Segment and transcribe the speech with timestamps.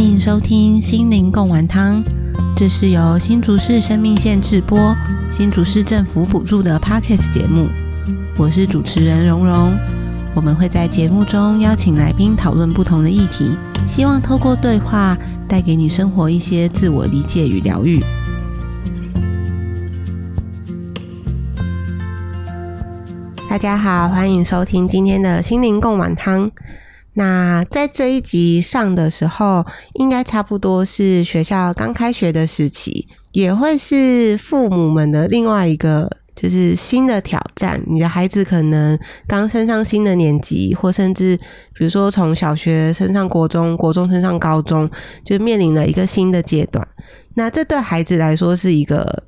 [0.00, 2.02] 欢迎收听心灵共玩汤，
[2.56, 4.96] 这是由新竹市生命线制播、
[5.30, 7.68] 新竹市政府补助的 Podcast 节目。
[8.38, 9.76] 我是主持人蓉蓉，
[10.34, 13.54] 我们会在节目中邀请来宾讨论不同的议题，
[13.86, 18.00] 希望透过对话带给你生活一些自我理解与疗愈。
[23.50, 26.50] 大家好，欢迎收听今天的心灵共碗汤。
[27.20, 29.62] 那在这一集上的时候，
[29.96, 37.78] 应该差不多是学校刚开学的时期，也会是父母们的另外一个就是新的挑战。
[37.86, 41.36] 你的孩子可能刚升上新的年级，或甚至
[41.74, 44.90] 比如说从小学升上国中，国中升上高中，
[45.22, 46.88] 就面临了一个新的阶段。
[47.34, 49.24] 那这对孩子来说是一个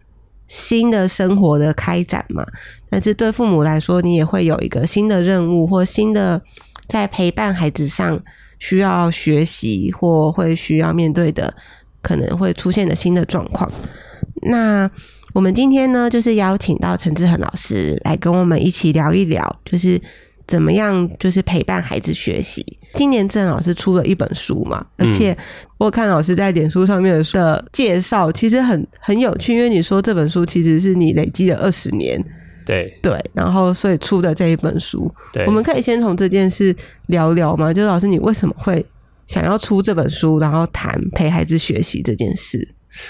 [0.47, 2.43] 新的生活的开展嘛？
[2.89, 6.41] 但是对父母来说，你也会有一个新的任务或新的。
[6.89, 8.21] 在陪伴孩子上
[8.59, 11.53] 需要学习或会需要面对的
[12.01, 13.71] 可能会出现的新的状况。
[14.43, 14.91] 那
[15.33, 20.01] 我们今天呢，就是邀请到陈志恒老师来跟我们一起聊一聊，就是
[20.47, 22.65] 怎么样就是陪伴孩子学习。
[22.95, 25.35] 今年郑老师出了一本书嘛，而且
[25.79, 32.23] 我看老师在脸书上面的介绍，其实很很有趣，因为你说这本书其实是你累积了二十年。
[32.65, 36.75] 对对，然后所以出的这一本书，对，我们可以先从这件事
[37.07, 37.73] 聊聊吗？
[37.73, 38.85] 就是老师，你为什么会
[39.27, 42.69] 想要出这本书，然后谈陪孩子学习这件事？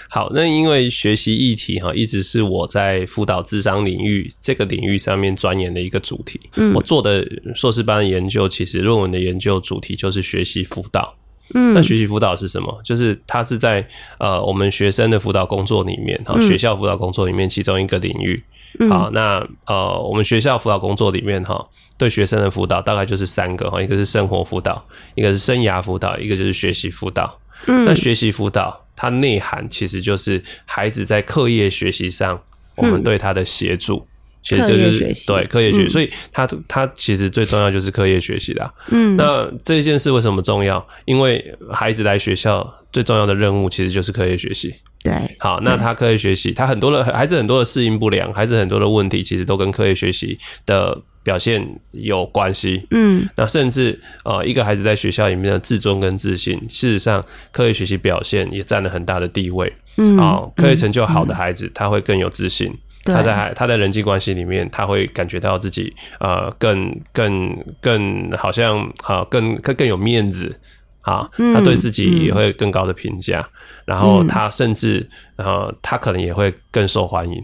[0.08, 6.40] 好，那因为学习议题哈，一直是我在辅导智商领域这个领域上面钻研的一个主题。
[6.54, 11.16] 嗯，我做的硕士班研究，其实论文的研究主题就是学习辅导。
[11.54, 12.80] 嗯，那学习辅导是什么？
[12.82, 13.86] 就是它是在
[14.18, 18.42] 呃我们学生的辅导工作里面，哈，学校辅导工作里面其中一个领域。
[18.88, 21.62] 好，那呃，我们学校辅导工作里面哈，
[21.98, 24.82] 对学生的辅导大概就是三个哈，一个是生活辅导，
[25.14, 27.38] 一个是生涯辅导，一个就是学习辅导。
[27.66, 32.40] 嗯，那学习辅导它内涵其实就是孩子在课业学习上，
[32.76, 34.06] 我们对他的协助，
[34.42, 38.74] 其实就是对课业学，所以他他其实最重要就是课业学习的。
[38.90, 40.84] 嗯，那这件事为什么重要？
[41.04, 44.74] 因为孩子来学校最重要的任务其实就是课业学习。
[45.04, 52.86] 对，好，那他课业学习，他很多的孩子很多的适应不良，孩子很多的问题，其实都跟课业学习的表现有关系。
[52.92, 59.72] 嗯，那甚至呃，一个孩子在学校里面的自尊跟自信，事实上，课业学习表现也占了很大的地位。
[59.96, 62.72] 嗯，啊，课业成就好的孩子，他会更有自信，
[63.04, 70.60] 他在他在人际关系里面，他会感觉到自己呃，更更更好像啊，更更更有面子。
[71.02, 73.44] 啊，他对自己也会更高的评价，
[73.84, 75.04] 然后他甚至
[75.34, 77.42] 呃，他可能也会更受欢迎。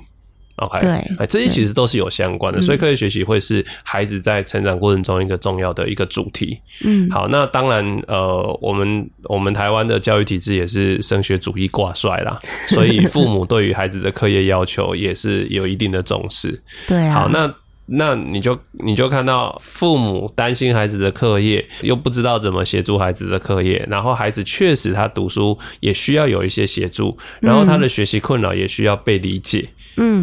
[0.58, 6.60] OK，对，哎，这些其实都是有相关的，所以科学学习会是孩子在成长过程中一个重要的一个主题。
[6.84, 16.62] 嗯，好，那当然，呃，我们我们台湾的教育体制也是升学主义挂帅啦， 所以父母对于孩子的课业要求也是有一定的重视。
[16.86, 17.54] 对啊，好，那。
[17.90, 18.54] 那你就
[18.84, 29.66] 你就看到父母担心孩子的课业，又不知道怎么协助孩子的课业，然后孩子确实他读书也需要有一些协助，然后他的学习困扰也需要被理解。
[29.66, 29.70] 嗯，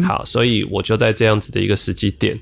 [0.02, 2.36] 好，所以我就在这样子的一个时机点。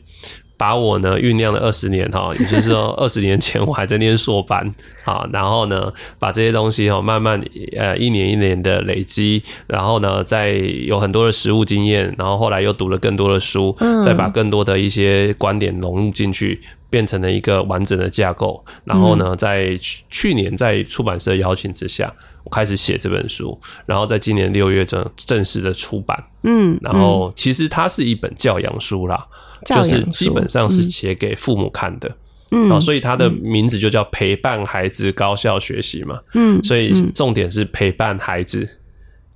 [0.56, 4.72] 把我呢酝酿了二十年哈，也就是说 二十年前我还在念硕班
[5.04, 7.42] 啊，然后呢把这些东西哈慢慢
[7.76, 22.10] 呃一年一年的累积，然后呢再有很多的实务经验，然后后来又读了更多的书，再把更多的一些观点融入进去，变成了一个完整的架构，然后呢在去去年在出版社邀请之下，
[22.44, 29.26] 我开始写这本书，然后在今年六月正正式的出版，嗯，然后其实它是一本教养书啦。
[29.64, 32.16] 就是基本上是写给父母看的，
[32.50, 38.68] 嗯，所以它的名字就叫陪伴孩子高效学习嘛，嗯，所以重点是陪伴孩子，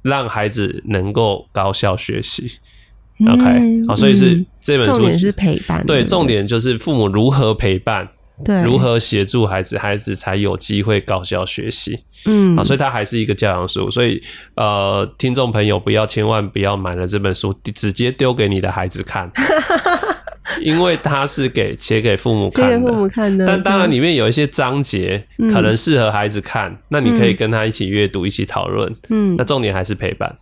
[0.03, 2.53] 让孩子能够高效学习。
[3.27, 8.07] OK，好，所以是这本书重点是陪伴，对，重点就是父母如何陪伴，
[8.45, 12.05] 对，如何协助孩子，孩子才有机会高效学习。
[12.27, 14.21] 嗯，啊，所以它还是一个教养书，所以
[14.55, 19.31] 呃，听众朋友不要千万不要买了这本书直接丢给你的孩子看。
[20.63, 22.83] 因为它是给写给父母看
[23.37, 25.23] 的，但当然里面有一些章节
[25.53, 28.93] 可能适合孩子看，那你可以跟他一起阅读，一起讨论。
[29.11, 30.39] 嗯，那重点还是陪伴。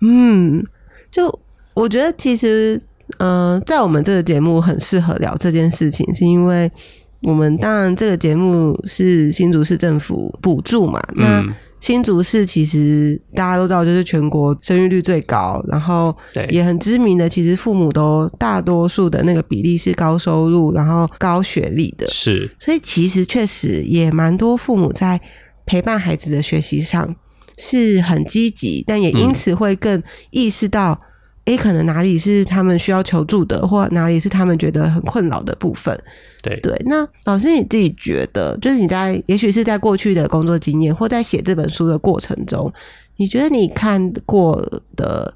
[0.00, 0.62] 嗯，
[1.10, 1.40] 就
[1.74, 2.78] 我觉得其实，
[3.18, 6.70] 呃，在我们这个节目很适合聊这件事情，是因为
[7.24, 11.44] 我们当然这个节目是新竹市政府补助嘛，那。
[11.80, 16.16] 新竹市其实大家都知道，就是全国生育率最高，然后
[16.48, 17.28] 也很知名的。
[17.28, 22.06] 其实父母都大多数的那个比例是高收入，然后高学历的。
[22.06, 25.20] 是，所以其实确实也蛮多父母在
[25.66, 27.14] 陪伴孩子的学习上
[27.58, 30.98] 是很积极，但也因此会更意识到，
[31.44, 36.02] 诶，可能哪里是他们需要求助的，或哪里是他们觉得很困扰的部分。
[36.44, 42.70] 对对，那老师你自己觉得，就是你在也许是在过去的工作经验，或在写这本书的过程中，
[43.16, 44.62] 你觉得你看过
[44.94, 45.32] 的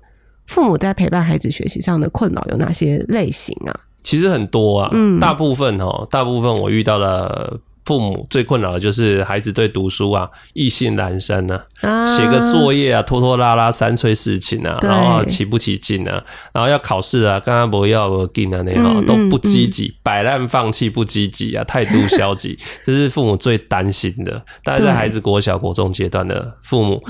[0.47, 3.81] 父母在陪伴孩子学习上的困扰有哪些类型啊？
[4.03, 7.59] 其实很多啊，嗯大部分哦，大部分我遇到的
[7.89, 24.45] 父母最困扰的就是孩子对读书啊意兴阑珊呢、啊写个作业啊拖拖拉拉三催四请啊，对然后起不起劲啊，然后要考试啊，刚刚不要不进啊那样、嗯都不积极，摆烂放弃不积极啊，态度消极， 这是父母最担心的。
[24.63, 27.03] 但是在孩子国小、国中阶段的父母。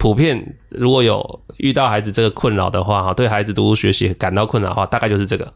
[0.00, 1.20] 普遍如果有
[1.58, 5.52] 遇到孩子这个困扰的话，哈，对孩子读书学习感到困扰的话，大概就是这个。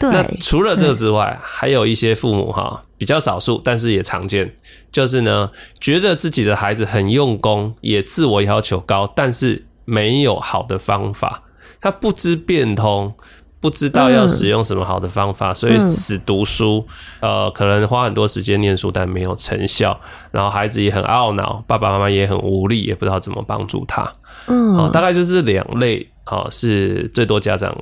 [0.00, 4.54] 那，除了这个之外，还有一些父母哈比较少数，但是也常见，
[4.92, 5.50] 就是呢
[5.80, 11.42] 觉得自己的孩子很用功，也自我要求高，但是没有好的方法，
[11.80, 13.14] 他不知变通。
[13.60, 16.86] 不知道要使用什么好的方法，所以死读书，
[17.20, 19.98] 呃，可能花很多时间念书，但没有成效，
[20.30, 24.12] 然后孩子也很懊恼，爸爸妈妈也很无力，也不知道怎么帮助他。
[24.46, 27.76] 嗯，好、大概就是两类，好、是最多家长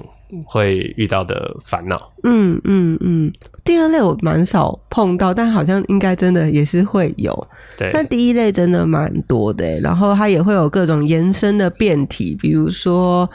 [0.44, 2.10] 会遇到的烦恼。
[2.24, 3.32] 嗯嗯嗯，
[3.62, 7.46] 第二类我蛮少碰到，但好像应该真的也是会有。
[7.76, 13.28] 对，但第一类真的蛮多的欸，然后它也会有各种延伸的变体，比如说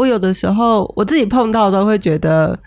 [0.00, 2.58] 我有的时候我自己碰到的时候会觉得。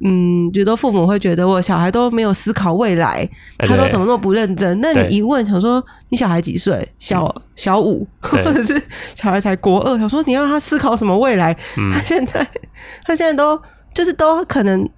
[0.00, 3.28] 嗯，觉得父母会觉得我小孩都没有思考未来，
[3.58, 4.80] 他都怎么那么不认真？
[4.80, 6.88] 那你一问，想说你小孩几岁？
[7.00, 8.80] 小小五， 或者是
[9.16, 11.52] 小孩才国二，想说你要让他思考什么未来？
[11.76, 12.46] 嗯他现在
[13.04, 13.60] 他现在都
[13.92, 14.88] 就是都可能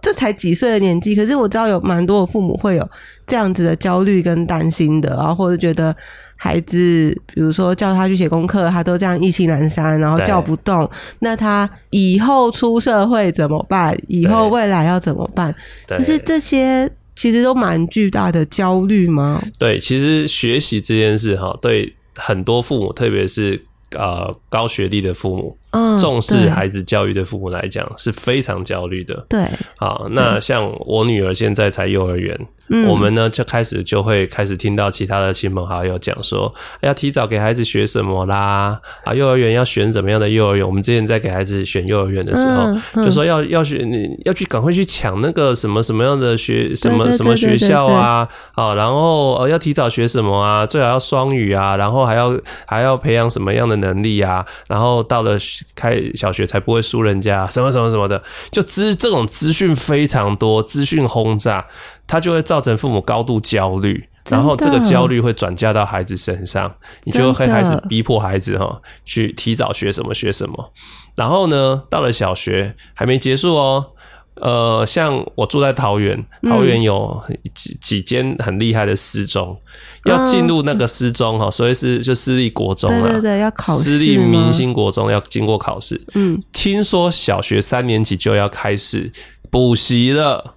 [0.00, 2.88] 就才几岁的年纪，可是我知道有蛮多的父母会有
[3.26, 5.92] 这样子的焦虑跟担心的，然后或者觉得
[6.40, 10.88] 孩子，比如说叫他去写功课，他都这样意兴阑珊，然后叫不动，
[11.18, 13.96] 那他以后出社会怎么办？
[14.06, 15.52] 以后未来要怎么办？
[15.86, 19.42] 对就是这些其实都蛮巨大的焦虑吗？
[19.58, 23.60] 对，其实学习这件事哈，对很多父母，特别是
[23.96, 29.26] 呃高学历的父母，嗯，重视孩子教育的父母来讲，是非常焦虑的。
[29.28, 29.40] 对，
[29.76, 32.38] 好，那像我女儿现在才幼儿园，
[32.70, 32.88] 嗯。
[32.88, 40.66] 我们呢就开始就会开始听到其他的亲朋好友讲说，要提早给孩子学什么啦，啊，幼儿园要选怎么样的幼儿园？
[40.66, 55.36] 我们之前在给孩子选幼儿园的时候，就说要要学，你要去赶快去抢那个什么什么样的学什么什么学校啊，啊，然后呃要提早学什么啊，最好要双语啊，然后还要还要培养什么样的能力啊，然后到了
[55.74, 61.66] 开小学才不会输人家，什么什么什么的，就资这种资讯非常多，资讯轰炸，
[62.06, 64.08] 它就会造成父母高度焦虑。
[64.28, 66.70] 然后这个焦虑会转嫁到孩子身上，
[67.04, 70.70] 你就会开始逼迫孩子哈去提早学什么学什么。
[71.16, 73.92] 然后呢，到了小学还没结束哦，
[74.40, 77.22] 呃，像我住在桃园，桃园有
[77.54, 79.58] 几几间很厉害的私中，
[80.04, 86.00] 要进入那个私中哈，所以是就私立国中啊，对对对，要考试私立明星国中要经过考试。
[86.14, 89.12] 嗯，听说小学三年级就要开始
[89.50, 90.54] 补习了，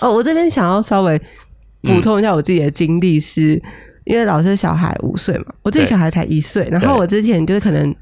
[0.00, 1.20] 哦，我这边想要稍微
[1.82, 3.60] 补充一下我自己的经历是，
[4.04, 7.94] 因为老师小孩五岁嘛，我自己对小孩才一岁，然后我之前就是可能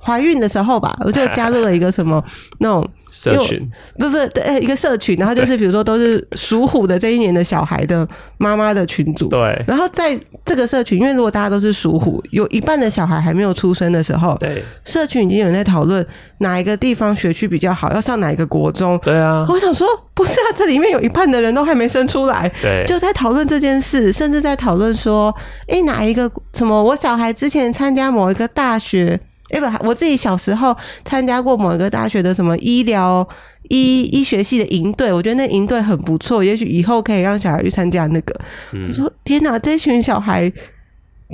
[0.00, 2.24] 怀孕的时候吧，我就加入了一个什么
[2.58, 3.60] 那种社群。
[3.98, 9.62] 不不对，呃一个社群，然后就是比如说都是属虎的这一年的小孩的妈妈的群组，对。
[9.68, 14.64] 然后在这个社群，因为如果大家都是属虎，有一半的小孩还没有出生的时候，对。
[14.84, 16.04] 社群已经有人在讨论
[16.38, 18.98] 哪一个地方学区比较好，要上哪一个国中。
[19.04, 22.84] 对啊，我想说，不是啊，这里面有一半的人都还没生出来，对。
[22.86, 25.34] 就在讨论这件事，甚至在讨论说，
[25.68, 26.82] 诶，哪一个什么？
[26.82, 29.20] 我小孩之前参加某一个大学，
[29.52, 33.26] 诶，不，我自己小时候参加过某一个大学的什么医疗
[33.68, 38.34] 医医学系的营队，我觉得那营队很不错，也许以后可以让小孩去参加那个。
[38.72, 40.52] 嗯我说天哪，这群小孩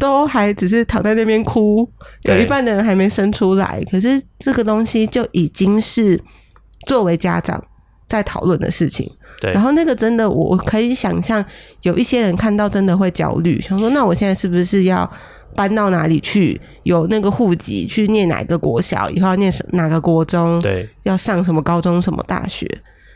[0.01, 1.89] 都还只是躺在那边哭，
[2.23, 6.21] 有一半的人还没生出来，可是这个东西就已经是
[6.87, 7.65] 作为家长
[8.07, 9.11] 在讨论的事情。
[9.41, 11.45] 对然后那个真的，我我可以想象，
[11.83, 15.09] 有一些人看到真的会焦虑，想说那我现在是不是要
[15.55, 16.61] 搬到哪里去？
[16.83, 22.67] 有那个户籍去念哪个国小，以后要念什哪个国中，对要上什么高中、什么大学？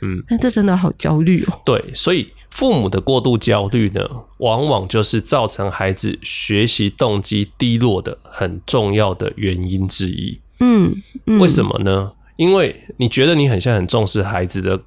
[0.02, 1.60] 嗯，那这真的好焦虑哦。
[1.64, 4.06] 对，所以父母的过度焦虑呢，
[4.38, 10.40] 往往就是造成孩子学习动机低落的很重要的原因之一。
[10.58, 10.94] 嗯，
[11.26, 12.12] 嗯为什么呢？
[12.36, 14.80] 因为你觉得你很像很重视孩子的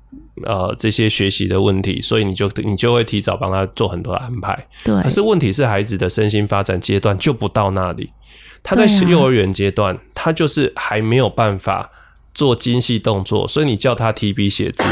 [0.43, 4.67] 呃这些学习的问题，所以你就你就会提早帮他做很多的安排。
[4.83, 8.11] 对，可是问题是孩子的身心发展阶段就不到那里，
[8.61, 11.89] 他在幼儿园阶段，他就是还没有办法
[12.33, 14.83] 做精细动作，所以你叫他提笔写字，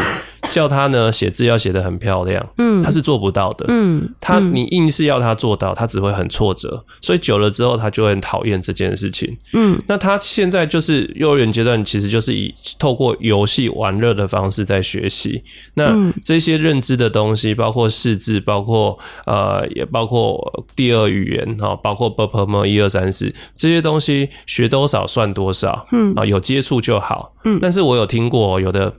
[0.50, 3.66] 叫他呢写字要写得很漂亮，嗯他是做不到的。
[3.70, 9.38] 嗯，他嗯你硬是要他做到，他只会很挫折，所以久了之后，他就会很讨厌这件事情。
[9.54, 15.44] 嗯那他现在就是幼儿园阶段，其实就是以透过游戏玩乐的方式在学习。
[15.76, 27.34] 那嗯这些认知的东西，包括识字，包括呃，也包括第二语言哈，包括 b p m 一二三四这些东西，学多少算多少，嗯啊，有接触就好。
[27.46, 28.94] 嗯但是我有听过有的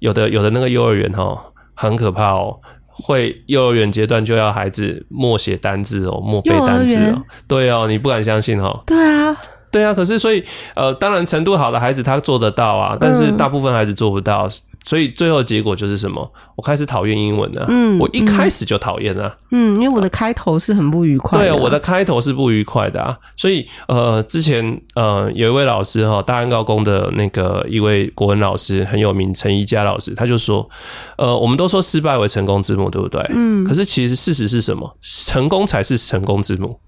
[0.00, 2.58] 有的有的那个幼儿园哈，很可怕哦。
[3.02, 8.82] 会幼儿园阶段就要孩子默写单字哦，默背单字哦，对哦，你不敢相信哦。
[8.84, 9.34] 对啊，
[9.70, 10.42] 对啊，可是所以
[10.74, 14.48] 呃，当然程度好的孩子他做得到啊，但是嗯大部分孩子做不到，
[14.84, 16.28] 所以最后结果就是什么？
[16.56, 17.66] 我开始讨厌英文了。
[17.68, 19.36] 嗯我一开始就讨厌了。
[19.52, 30.68] 嗯，因为我的开头是很不愉快的啊，对啊，我的开头是不愉快的啊，所以呃，之前呃有一位老师哈，大安高工的那个一位国文老师很有名，陈怡佳老师，他就说，
[31.16, 33.24] 呃，我们都说失败为成功之母，对不对？
[33.34, 34.96] 嗯可是其实事实是什么？
[35.02, 36.78] 成功才是成功之母，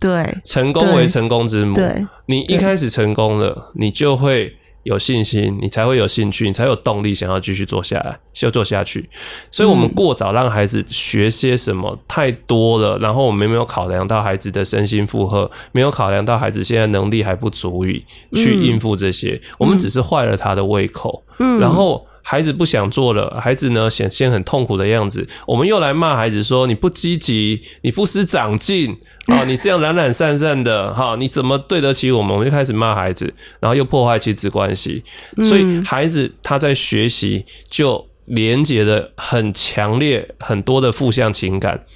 [0.00, 1.74] 对成功为成功之母。
[1.74, 9.10] 对，你一开始成功了，你就会有信心，你才会有兴趣，你才有动力想要继续做下来，就做下去。
[9.50, 22.07] 所以，我们过早让孩子学些什么太多了，然后我们没有考量到孩子的身心负荷，没有考量到孩子现在能力还不足以去应付这些，我们只是坏了他的胃口，嗯然后。
[22.30, 28.94] 孩子不想做了，孩子呢显现很痛苦的样子，我们又来骂孩子说你不积极，你不思长进
[29.28, 32.32] 啊， 你这样懒懒散散的哈，你怎么对得起我们？
[32.34, 35.02] 我们就开始骂孩子，然后又破坏亲子关系，
[35.42, 41.86] 所以孩子他在学习就连接的很强烈很多的负向情感。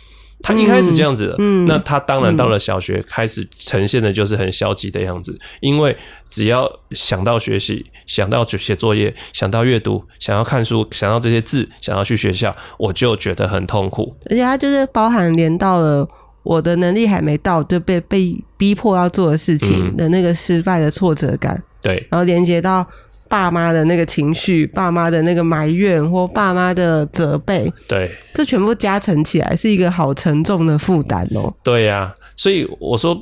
[0.43, 1.67] 他一开始这样子的，嗯。
[1.67, 5.97] 那他当然到了小学开始呈现的就是很消极的样子，因为
[6.29, 14.15] 只要想到学习，想到写作业，想到阅读，想要看书，想到这些字，想要去学校，我就觉得很痛苦。
[14.31, 16.09] 而且他就是包含连到了
[16.43, 19.97] 我的能力还没到就被被逼迫要做的事情嗯。
[19.97, 22.87] 的那个失败的挫折感，对，然后连接到
[23.33, 31.51] 爸妈的那个情绪、爸妈的那个埋怨或爸妈的责备，对，这全部加成起来是一个好沉重的负担哦。
[31.65, 33.19] 对呀、所以我说。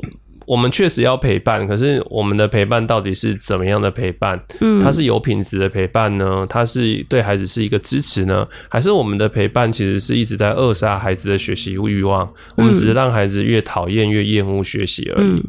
[0.46, 4.36] 我们确实要陪伴，可是我们的陪伴到底是怎么样的陪伴？
[4.58, 6.44] 嗯它是有品质的陪伴呢？
[6.48, 8.44] 它是对孩子是一个支持呢？
[8.68, 12.28] 还是我们的陪伴其实是一直在扼杀孩子的学习欲望？
[12.56, 15.26] 我们只是让孩子越讨厌、越厌恶学习而已。
[15.28, 15.44] 嗯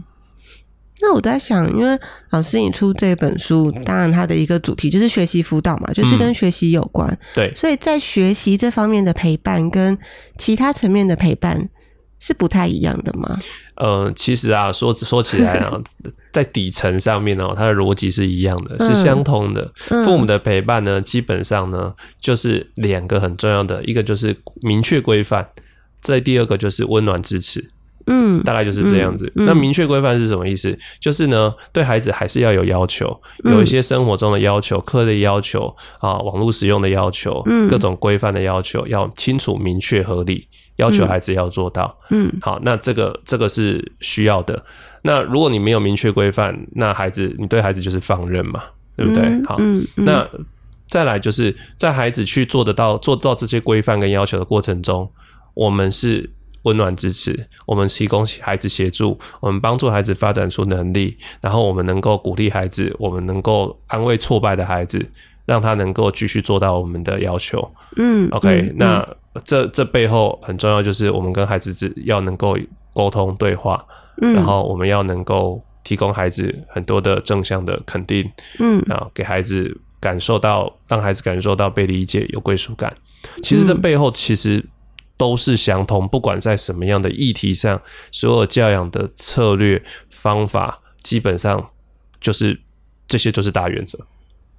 [1.02, 1.98] 那我在想，因为
[2.30, 9.98] 老师你出这本书，当然它的一个主题就是学习辅导嘛，就是跟学习有关，对，所以在学习这方面的陪伴跟
[10.38, 11.70] 其他层面的陪伴
[12.20, 13.36] 是不太一样的吗？
[13.76, 15.82] 呃，其实啊，说说起来啊，
[16.32, 19.74] 在底层上面呢、它的逻辑是一样的，是嗯相通的。
[19.90, 25.48] 嗯父母的陪伴呢，基本上呢，就是两个很重要的，一个就是明确规范，
[26.00, 27.72] 再第二个就是温暖支持。
[28.12, 29.26] 嗯大概就是这样子。
[29.36, 30.78] 嗯嗯那明确规范是什么意思？
[31.00, 41.98] 就是呢，对孩子还是要有要求，有一些生活中的要求、课的要求啊、网络使用的要求、嗯各种规范的要求，要清楚、明确、合理，要求孩子要做到。
[42.10, 44.64] 嗯好，那这个这个是需要的。
[45.04, 48.62] 那如果你没有明确规范，那孩子你对孩子就是放任嘛，
[48.96, 49.24] 对不对？
[49.46, 49.58] 好，
[49.96, 50.28] 那
[50.88, 55.10] 再来就是在孩子去做得到做到这些规范跟要求的过程中，
[55.54, 56.30] 我们是
[56.64, 65.04] 温暖支持，我们提供孩子协助，我们帮助孩子发展出能力，然后我们能够鼓励孩子，我们能够安慰挫败的孩子，
[65.46, 67.72] 让他能够继续做到我们的要求。
[67.98, 69.08] 嗯 OK，、嗯那
[69.44, 72.58] 这这背后很重要，就是我们跟孩子只要能够
[72.94, 73.84] 沟通对话，
[74.22, 82.94] 嗯然后我们要能够提供孩子很多的正向的肯定，嗯啊，给孩子感受到，让孩子感受到被理解、有归属感。
[83.42, 84.64] 其实这背后其实
[85.22, 87.80] 都是相同，不管在什么样的议题上，
[88.12, 91.70] 所有教养的策略方法，基本上
[92.20, 92.60] 就是
[93.08, 94.00] 这些就是大原则。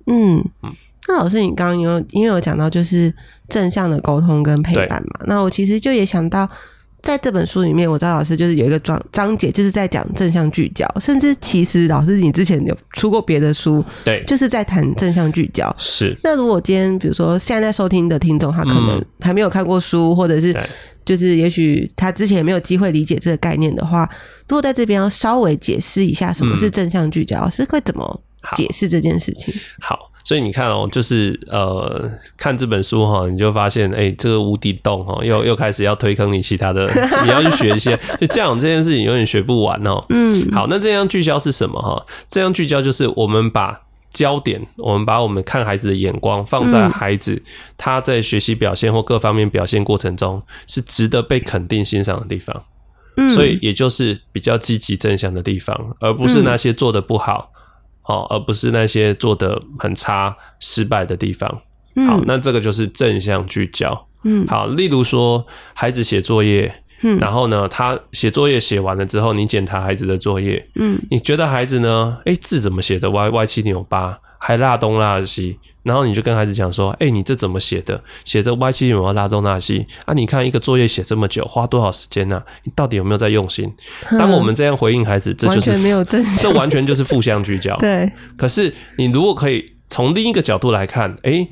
[0.07, 0.41] 嗯，
[1.09, 3.13] 那老师，你刚刚有因为有讲到就是
[3.49, 6.49] 正向的沟通跟陪伴嘛，那我其实就也想到，
[7.03, 15.75] 在这本书里面，我知道老师就是有一个章章节，就是在讲正向聚焦，甚至其实老师你之前有出过别的书，对，就是在谈正向聚焦。
[15.77, 19.07] 是，那如果今天比如说现在在收听的听众，他可能嗯。
[19.21, 20.57] 还没有看过书，或者是
[21.05, 24.09] 就是也许他之前也没有机会理解这个概念的话，
[24.49, 28.23] 如果在这边要稍微解释一下什么是正向聚焦，老师会怎么
[28.57, 29.53] 解释这件事情？
[29.81, 36.87] 好，所以你看哦，就是呃，看这本书哈，你就发现，哎，这个无底洞哈，又又开始要推坑你其他的，
[37.25, 40.05] 你要去学一些，就这样这件事情永远学不完哦。
[40.11, 42.05] 嗯，好，那这样聚焦是什么哈？
[42.31, 47.43] 这样聚焦就是我们把焦点，我们把我们看孩子的眼光放在孩子
[47.77, 52.63] 他在学习表现或各方面表现过程中是值得被肯定欣赏的地方。
[53.17, 57.51] 嗯，所以也就是比较积极正向的地方，而不是那些做的不好。
[58.05, 61.49] 哦，而不是那些做的很差、失败的地方。
[62.07, 64.09] 好，那这个就是正向聚焦。
[64.25, 74.19] 嗯，好，例如说孩子写作业，嗯，然后呢，他写作业写完了之后，你检查孩子的作业，嗯，你觉得孩子呢，哎，字怎么写的歪歪七扭八？
[74.45, 78.03] 还拉东拉西，然后你就跟孩子讲说：“哎，你这怎么写的？
[78.25, 80.13] 写着歪七扭八拉东拉西啊！
[80.13, 82.43] 你看一个作业写这么久，花多少时间呢？
[82.65, 83.73] 你到底有没有在用心？”
[84.19, 87.77] 当我们这样回应孩子，这就是没有正，这完全就是负向聚焦。
[87.79, 88.11] 对。
[88.37, 91.47] 可是你如果可以从另一个角度来看，哎，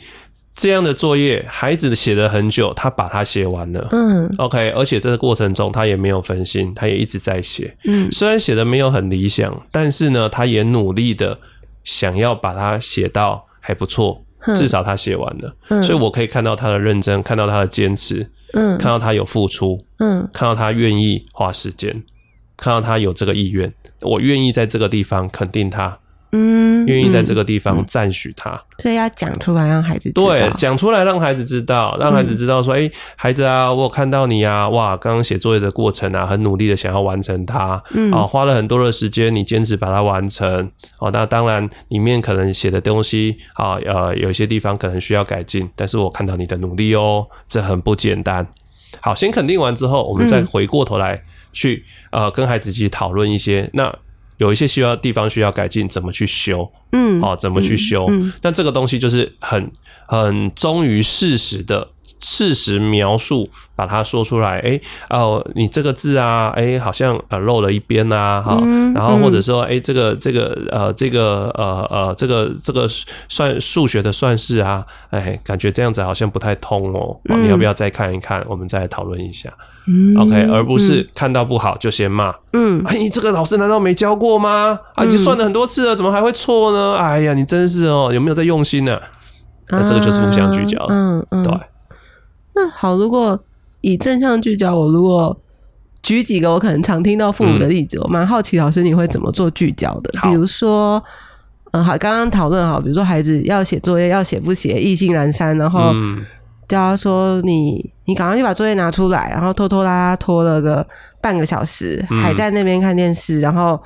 [0.52, 3.86] 这样的作业孩子写了很久，他把它写完了。
[3.92, 4.28] 嗯。
[4.38, 7.76] OK，而且这个过程中他也没有分心，他也一直在写。
[7.84, 8.10] 嗯。
[8.10, 11.38] 虽然写的没有很理想，但是呢，他也努力的。
[11.84, 14.24] 想要把它写到还不错，
[14.56, 21.90] 至少他写完了，所以我可以看到他的认真，看到他的坚持，嗯，看到他有付出，嗯，看到他愿意花时间，
[22.56, 23.72] 看到他有这个意愿，
[24.02, 25.98] 我愿意在这个地方肯定他。
[26.32, 40.70] 嗯，愿意在这个地方赞许他，所以要讲出来让孩子对讲出来让孩子知道，让孩子知道说，哎，孩子啊，我有看到你啊，哇，刚刚写作业的过程啊，很努力的想要完成它，嗯，啊，花了很多的时间，你坚持把它完成，
[41.00, 48.46] 哦，那当然里面可能写的东西啊，呃，有些地方可能需要改进，但是我看到你的努力哦，这很不简单。
[49.00, 51.20] 好，先肯定完之后，我们再回过头来
[51.52, 53.92] 去呃跟孩子一起讨论一些那。
[54.40, 56.72] 有一些需要地方需要改进，怎么去修？
[56.92, 58.08] 嗯，哦，怎么去修？
[58.40, 59.70] 但这个东西就是很
[60.06, 61.88] 很忠于事实的。
[62.22, 64.58] 事实描述，把它说出来。
[64.58, 64.78] 哎，
[65.08, 68.60] 哦，你这个字啊，哎，好像呃漏了一边呐，哈。
[68.94, 72.86] 然后或者说，哎，这个这个呃这个呃呃这个这个
[73.30, 77.18] 算数学的算式啊，哎，感觉这样子好像不太通哦。
[77.24, 78.44] 你要不要再看一看？
[78.46, 79.50] 我们再讨论一下。
[80.18, 82.34] OK，而不是看到不好就先骂。
[82.52, 84.78] 嗯，哎，你这个老师难道没教过吗？
[84.94, 86.79] 啊，已经算了很多次了，怎么还会错呢？
[86.96, 89.00] 哎呀，你真是哦，有没有在用心呢？
[89.70, 90.84] 那这个就是互相聚焦。
[90.88, 91.52] 嗯嗯，对。
[92.54, 93.38] 那好，如果
[93.80, 95.40] 以正向聚焦，我如果
[96.02, 100.10] 举几个我可能常听到父母的例子，我蛮好奇老师你会怎么做聚焦的？
[100.22, 101.00] 比如说，
[101.70, 105.92] 嗯，好，刚刚讨论好，比如说孩子要写作业，要写不写，意兴阑珊，然后
[106.66, 110.84] 叫他说你你赶快去把作业拿出来，然后拖拖拉拉拖了个
[111.20, 113.80] 半个小时，还在那边看电视，然后。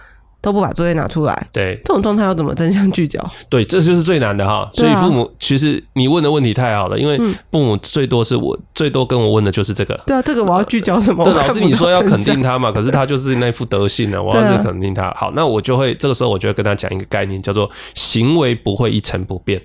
[0.45, 3.19] 都不把作业拿出来，对这种状态要怎么真相聚焦？
[3.49, 4.69] 对，这就是最难的哈。
[4.75, 7.17] 所以父母其实你问的问题太好了，因为
[7.51, 9.99] 父母最多是我最多跟我问的就是这个。
[10.07, 11.27] 对啊，这个我要聚焦什么？
[11.27, 15.11] 老师你说要肯定他嘛， 可是他就是那副德性呢，我要是肯定他。
[15.17, 19.63] 好，那我就会这个时候我就会跟他讲一个概念，叫做行为不会一成不变。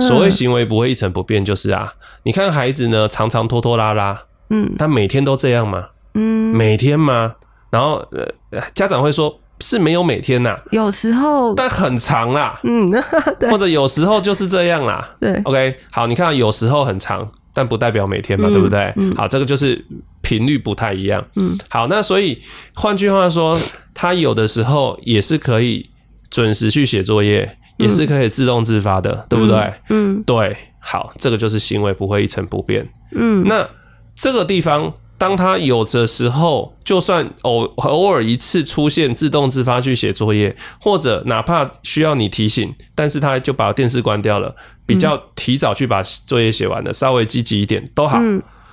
[0.00, 1.92] 所谓行为不会一成不变，就是啊，
[2.22, 5.88] 你看孩子呢常常拖拖拉拉，嗯，他每天都这样吗？
[6.14, 7.34] 嗯，每天吗？
[7.68, 8.02] 然后
[8.50, 9.38] 呃，家长会说。
[9.60, 12.90] 是没有每天呐，有时候，但很长啦，嗯，
[13.50, 18.92] 或者有时候就是这样啦，对，OK，好，你看有时候很长，但不代表每天嘛，对不对？
[19.16, 19.82] 好，这个就是
[20.22, 22.38] 频率不太一样，嗯，好，那所以
[22.74, 23.58] 换句话说，
[23.94, 25.88] 他有的时候也是可以
[26.30, 29.72] 准时去写作业，也是可以自动自发的，对不对？
[29.90, 33.66] 嗯，对，好，这个就是行为不会一成不变，嗯，那
[34.14, 34.92] 这个地方。
[35.16, 48.18] 当他有的时候，就算偶偶尔一次出现自动自发去写作业，或者哪怕需要你提醒，但是他就把电视关掉了，比较提早去把作业写完的，稍微积极一点都好。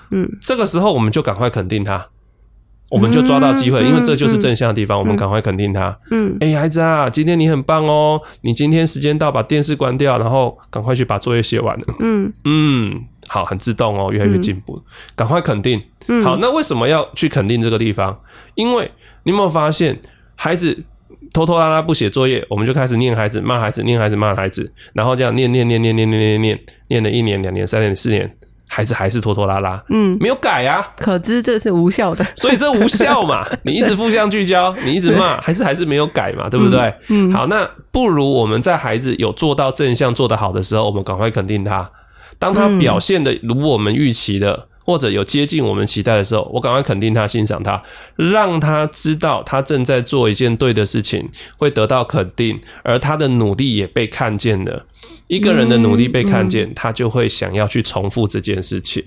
[0.09, 2.07] 嗯，这个时候我们就赶快肯定他，
[2.89, 5.97] 我们就抓到机会，因为这就是正向的地方，我们赶快肯定他。
[6.09, 11.85] 嗯，哎，孩子啊，今天你很棒哦，你今天时间到，把电视关掉，然后赶快去把作业写完了。
[11.99, 13.05] 嗯嗯。
[13.33, 14.77] 好，很自动哦，越来越进步，
[15.15, 15.81] 赶快肯定。
[16.21, 18.19] 好，那为什么要去肯定这个地方？
[18.55, 18.91] 因为
[19.23, 19.97] 你有没有发现，
[20.35, 20.77] 孩子
[21.31, 28.29] 拖拖拉拉不写作业，我们就开始念孩子、骂孩子、念孩子、骂孩子，然后这样念念念念念念念念，念了一年、两年、三年、四年，
[28.67, 33.47] 孩子还是拖拖拉拉，嗯，没有改啊，可知这是无效的，所以这无效嘛。
[33.63, 36.93] 你一直负向聚焦，你一直骂，还是还是没有改嘛，对不对？
[37.07, 41.89] 嗯，好，那不如我们在孩子有做到正向、做得好的时候，我们赶快肯定他。
[42.41, 47.83] 当他表现的如我们预期的，或者有接近我们期待的时候，我赶快肯定他、欣赏他，
[48.15, 54.87] 让他知道他正在做一件对的事情，会得到肯定，而他的努力也被看见了。
[55.27, 59.03] 一个人的努力被看见，他就会想要去重复这件事情。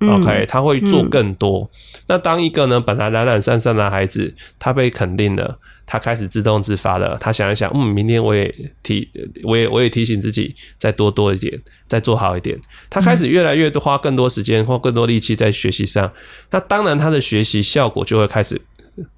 [0.00, 1.70] OK，他会做更多。
[2.08, 9.08] 那当一个呢，本来懒懒散散的孩子，他被肯定了，他开始自动自发的，他想一想，嗯，明天我也提，
[9.44, 12.58] 我也我也提醒自己，再多多一点，再做好一点。
[12.90, 16.12] 他开始越来越多花更多时间，花更多力气在学习上。
[16.50, 18.60] 那当然，他的学习效果就会开始。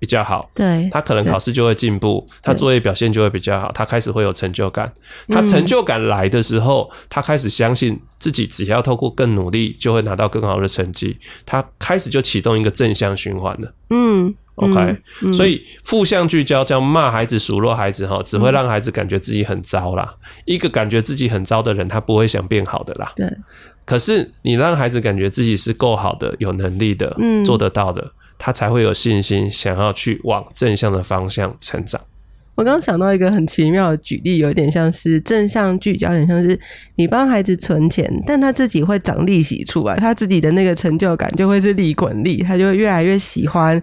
[0.01, 4.93] 比较好，对，他可能考试就会进步，他作业表现就会比较好，他开始会有成就感。
[5.29, 11.17] 他成就感来的时候，他开始相信自己，只要透过更努力，就会拿到更好的成绩。
[11.47, 13.73] 他开始就启动一个正向循环了。
[13.91, 14.97] 嗯，OK，
[15.33, 20.15] 所以负向聚焦叫骂孩子、数落孩子，哈，只会让孩子感觉自己很糟啦。
[20.45, 23.13] 一个感觉自己很糟的人，他不会想变好的啦。
[23.17, 23.27] 对，
[23.85, 28.13] 可是你让孩子感觉自己是够好的、有能力的、嗯做得到的。
[28.41, 32.01] 他才会有信心，想要去往正向的方向成长。
[32.59, 36.59] 我刚刚想到一个很奇妙的举例，有点像是正向聚焦，有点像是
[36.97, 43.81] 你帮孩子存钱，但他自己会长利息出来，他自己的那个成就感就会是利滚利，他就会越来越喜欢。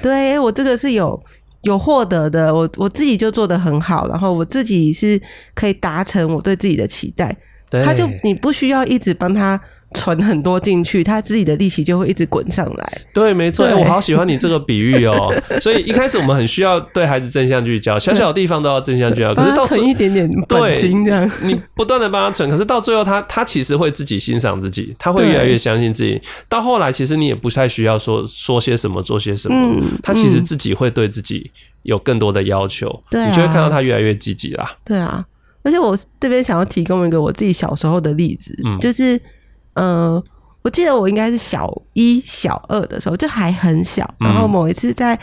[0.00, 1.22] 对我这个是有
[1.64, 5.20] 有获得的，我我自己就做的很好，然后我自己是
[5.54, 7.36] 可以达成我对自己的期待。
[7.84, 9.60] 他就你不需要一直帮他。
[9.94, 12.92] 存很多进去，他自己的利息就会一直滚上来。
[13.12, 15.32] 对，没错，我好喜欢你这个比喻哦。
[15.62, 19.34] 所以一开始我们很需要对孩子正向聚焦，小小的地方都要正向聚焦。
[19.34, 26.20] 可是到存一点点本金这样，你不断的帮他存，可是到最后他他其实会自己欣赏自己，他会越来越相信自己。
[26.48, 31.50] 到后来其实你也不太需要说说些什么，做些什么，他其实自己会对自己
[31.84, 33.02] 有更多的要求。
[33.10, 34.76] 对，你就会看到他越来越积极啦。
[34.84, 35.24] 对啊，
[35.62, 39.20] 而且我这边想要提供一个我自己小时候的例子，就是。
[39.74, 40.22] 嗯，
[40.62, 44.08] 我记得我应该是小一、小二的时候，就还很小。
[44.18, 45.18] 然后某一次在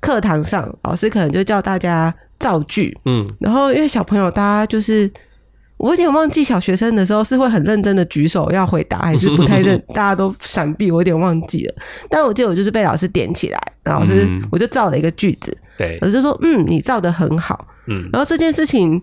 [0.00, 2.96] 课堂上，老师可能就叫大家造句。
[3.04, 5.10] 嗯，然后因为小朋友，大家就是
[5.76, 11.74] 我有点忘记小学生的时候是会很认真的举手要回答，还是不太认， 大家都闪避，我有点忘记了。
[12.10, 15.56] 但我记得我就是被老师点起来，老师我就造了一个句子。
[15.76, 19.00] 对，老师就说：“嗯，你造的很好。”嗯，然后这件事情。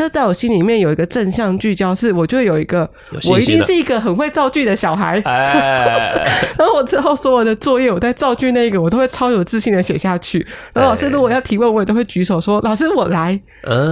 [0.00, 2.88] 他在我心里面有一个正向聚焦，是我就有一个，
[3.28, 5.20] 我一定是一个很会造句的小孩。
[6.56, 10.38] 然后我之后所有的作业，我在造句那个，我都会超有自信的写下去。
[10.72, 13.38] 然后老师如果要提问，我也都会举手说：“老师，我来。”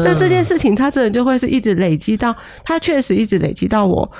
[0.03, 4.11] 那这件事情，他真的就会是一直累积到，他确实一直累积到我。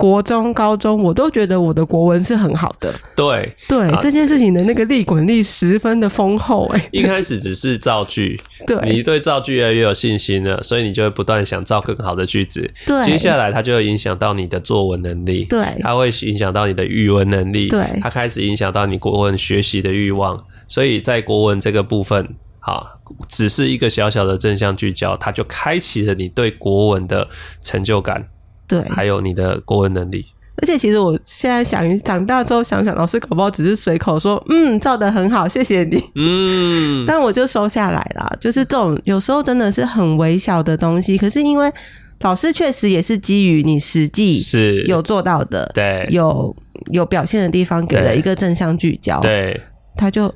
[0.00, 2.90] 国中、高中，我都觉得我的国文是很好的。
[3.14, 6.64] 对对，这件事情的那个利滚利十分的丰厚。
[6.72, 12.72] 哎，一开始只是造句， 对，你对造句越来越有信心了，所以你就会不断想造更好的句子。
[12.86, 15.44] 对，接下来它就会影响到你的作文能力。
[15.44, 17.68] 对，它会影响到你的语文能力。
[17.68, 20.38] 对，它开始影响到你国文学习的欲望。
[20.66, 22.96] 所以在国文这个部分，哈，
[23.28, 27.28] 只是一个小小的正向聚焦，它就开启了你对国文的
[27.60, 28.28] 成就感。
[28.70, 30.24] 对，还有你的国文能力。
[30.62, 35.98] 而且，其实我现在想，长大之后想想，老师搞不好只是随口说，嗯，照的很好，谢谢你。
[36.14, 38.36] 嗯， 但我就收下来了。
[38.38, 41.72] 就是这种有时候真的是很微小的东西，可是因为
[42.20, 46.54] 老师确实也是基于你实际是有做到的，对，有
[46.92, 49.60] 有表现的地方，给了一个正向聚焦，对，
[49.96, 50.32] 他就。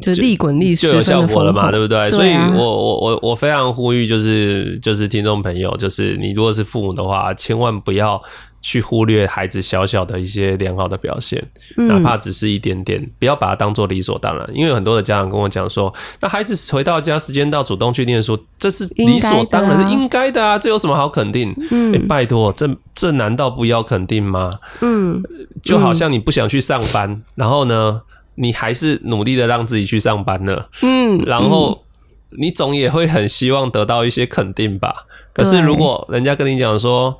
[0.00, 2.10] 就利滚利就有效果了嘛，对不对？
[2.10, 8.20] 所以我我我我非常呼吁，就是就是听众朋友，就是你如果是父母的话，千万不要
[8.60, 11.42] 去忽略孩子小小的一些良好的表现，
[11.76, 14.50] 哪怕只是一点点，不要把它当做理所当然。
[14.52, 21.54] 因为很多的家长跟我讲说，那孩子回到家时间到，主动去念书，这是理所当然，是应该的啊，这有什么好肯定？
[21.70, 24.58] 嗯，拜托，这这难道不要肯定吗？
[24.80, 25.22] 嗯，
[25.62, 28.02] 就好像你不想去上班，然后呢？
[28.36, 31.84] 你还是努力的让自己去上班呢，嗯，然后
[32.38, 35.06] 你总也会很希望得到一些肯定吧。
[35.32, 37.18] 可是如果人家跟你讲说，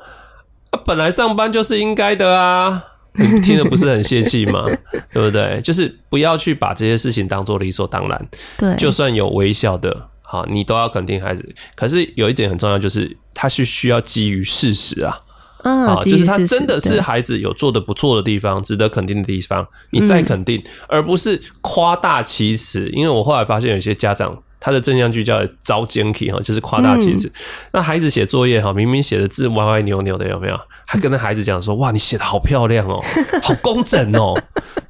[0.70, 4.66] 啊，本来上班就是应该的啊，你听的不是很泄气吗？
[5.12, 5.60] 对不对？
[5.62, 8.28] 就是不要去把这些事情当做理所当然。
[8.58, 11.54] 对，就算有微笑的，好，你都要肯定孩子。
[11.76, 15.20] 可是有一点很重要，就是他是需要基于事实啊。
[15.64, 22.88] 啊，就是他真的是孩子有做的不错的地方，值得肯定的地方，你再肯定，而不是夸大其词。
[22.90, 27.30] 因为我后来发现有些家长他的正向句叫招奸气哈，就是夸大其词。
[27.72, 30.60] 那孩子写作业哈，明明写的字歪歪扭扭的，有没有？
[30.86, 33.02] 还跟那孩子讲说：“哇，你写的好漂亮哦，
[33.42, 34.38] 好工整哦，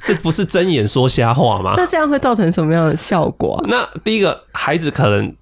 [0.03, 3.65] 这不是睁眼说瞎话吗？”那这样会造成什么样的效果？
[3.69, 5.33] 那第一个孩子可能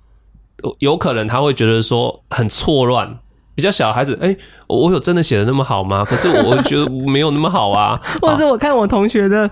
[0.78, 3.18] 有可能他会觉得说很错乱。
[3.54, 4.34] 比较小孩子，哎、
[4.66, 6.04] 我我有真的写的那么好吗？
[6.08, 8.00] 可是我我觉得没有那么好啊。
[8.22, 9.50] 或者是我看我同学的，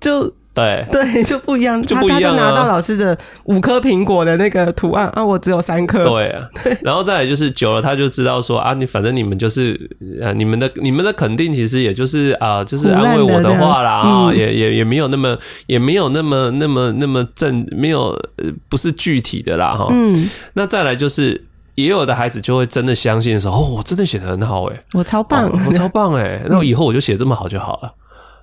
[0.00, 6.02] 就对对就不一样，就不一样啊他他就拿到老师的五颗苹果的那个图案啊，我只有三颗。
[6.02, 6.48] 对啊，
[6.82, 9.78] 然后再来就是久了，他就知道说啊，你反正你们就是
[10.20, 19.88] 呃，你们的你们的肯定其实也就是啊、就是安慰我的话啦啊、也也也没有那么也没有那么那么那么正，没有呃不是具体的啦哈。
[19.90, 21.44] 嗯，那再来就是。
[21.76, 27.92] 也有的孩子就会真的相信说，哦，我真的写的很好哎、我超棒，哦我超棒哎、 那我以后我就写这么好就好了。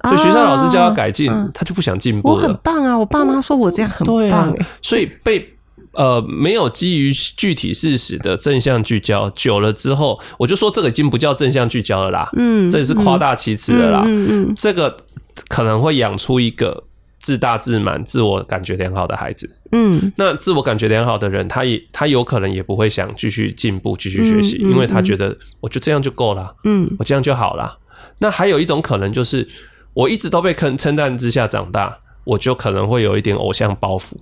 [0.03, 2.53] 所以学校老师叫他改进，嗯他就不想进步了我很。
[2.63, 2.97] 棒啊！
[2.97, 5.53] 我爸妈说我这样很对啊棒哎，，所以被
[5.93, 14.03] 呃没有基于具体事实的正向聚焦，久了之后，我就说这个已经不叫正向聚焦了啦，嗯，这是夸大其词的啦。
[14.05, 14.97] 嗯嗯这个
[15.47, 16.83] 可能会养出一个
[17.23, 19.49] 自大自满、自我感觉良好的孩子。
[19.71, 26.53] 嗯那自我感觉良好的人，他也他有可能也不会想继续进步、继续学习，嗯嗯因为他觉得我就这样就够了。
[26.65, 27.79] 嗯我这样就好了。
[28.19, 29.47] 那还有一种可能就是，
[29.93, 34.13] 我一直都被称称赞之下长大，我就可能会有一点偶像包袱。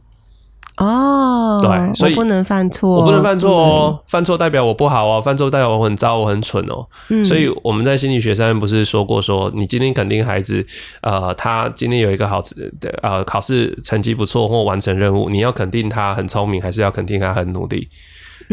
[0.82, 6.86] 哦，对所以我不能犯错，我不能犯错哦，犯错代表我不好哦，犯错代表我很糟，我很蠢哦。
[7.10, 10.66] 嗯所以我们在心理学上面不是说过说，你今天肯定孩子，
[11.02, 17.88] 呃，他今天有一个好的呃考试成绩不错或完成任务，你要肯定他很聪明，还是要肯定他很努力？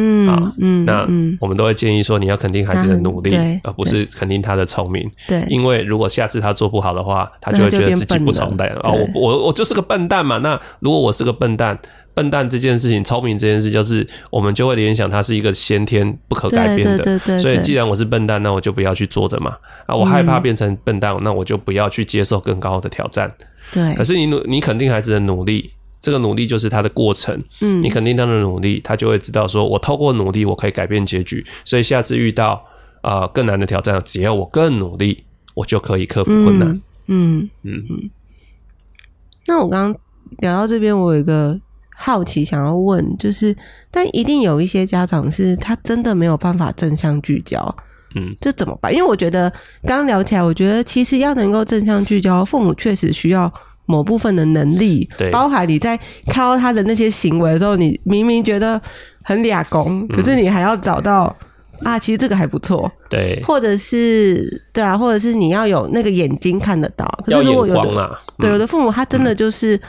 [0.00, 5.10] 嗯啊嗯，那嗯我们都会建议说，你要肯定孩子的努力而不是肯定他的聪明。
[5.26, 10.38] 对，因为如果下次他做不好的话，他就会觉得自己不聪明哦，对我我我就是个笨蛋嘛。
[10.38, 11.76] 那如果我是个笨蛋，
[12.18, 17.04] 笨蛋这件事情，聪明这件事，就是我们就会联想它是一个先天不可改变的。
[17.04, 19.56] 对对对所以既然我是笨蛋，那我就不要去做的嘛。
[19.86, 23.32] 啊，我害怕变成笨蛋，那我就不要去接受更高的挑战。
[23.72, 25.70] 对可，是你努，你肯定孩子的努力。
[26.00, 31.44] 这个努力就是他的过程，嗯你肯定他的努力，他就会知道说，我透过努力，我可以改变结局。
[31.64, 32.64] 所以下次遇到
[33.02, 36.68] 呃更难的挑战，只要我更努力，我就可以克服困难。
[37.08, 38.10] 嗯嗯嗯。
[39.46, 40.00] 那我刚刚
[40.38, 41.58] 聊到这边，我有一个
[42.00, 43.54] 好奇想要问，就是，
[43.90, 47.74] 但一定有一些家长是他真的没有办法正向聚焦，
[48.14, 48.94] 嗯，这怎么办？
[48.94, 49.50] 因为我觉得
[49.82, 53.52] 刚刚聊起来，我觉得其实要能够正向聚焦，父母确实需要
[53.86, 55.30] 某部分的能力，对。
[55.30, 58.80] 包含你在看到他的那些行为的时候，你明明觉得
[59.24, 60.16] 很俩公，嗯。
[60.16, 61.34] 可是你还要找到。
[61.84, 67.06] 啊，其实这个还不错，对，或者是对啊，或者是你要有那个眼睛看得到。
[67.24, 69.80] 可要是如果有的眼光啊，对，有嗯的父母他真的就是、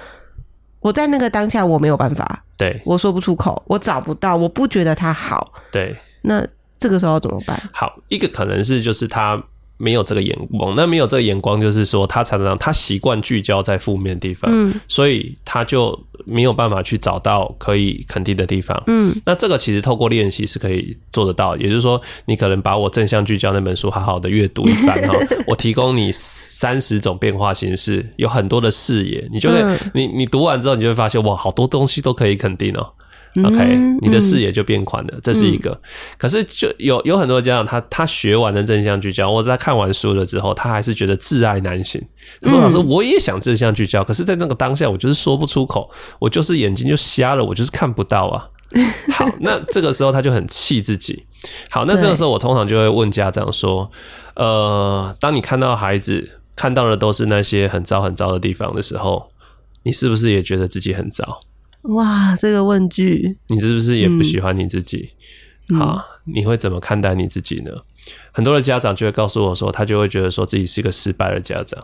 [0.81, 2.81] 我在那个当下我没有办法，对。
[2.85, 6.45] 我说不出口，我找不到，我不觉得他好，对，那
[6.77, 7.59] 这个时候怎么办？
[7.73, 9.41] 好，一个可能是就是他
[9.81, 18.83] 没有这个眼光，那没有这个眼光，就是说他常常他习惯聚焦在负面的地方，嗯所以他就没有办法去找到可以肯定的地方。
[18.87, 25.15] 嗯那这个其实透过练习是可以做得到，也就是说，你可能把我正向聚焦那本书好好的阅读一番哈，
[25.47, 32.93] 我提供你三十种变化形式，有很多的视野，你就会，嗯你你读完之后，你就会发现哇，好多东西都可以肯定哦。
[33.43, 35.79] OK，嗯你的视野就变宽了，这是一个。
[36.17, 42.01] 可是就有有很多家长，他他学完了正向聚焦，或者他看完书了之后，他还是觉得挚爱难行。
[42.41, 45.89] 他说：“老师，我也想正向聚焦，可是在那个当下，我就是说不出口，
[46.19, 48.49] 我就是眼睛就瞎了，我就是看不到啊。
[49.13, 51.25] ”好，那这个时候他就很气自己。
[51.69, 53.89] 好，那这个时候我通常就会问家长说
[54.35, 59.31] ：“呃，当你看到孩子看到的都是那些很糟很糟的地方的时候，
[59.83, 61.41] 你是不是也觉得自己很糟？”
[61.89, 65.11] 哇，这个问句，你是不是也不喜欢你自己？
[65.77, 67.71] 好，你会怎么看待你自己呢？
[68.31, 71.79] 很多的家长就会告诉我说，他就会觉得说自己是一个失败的家长，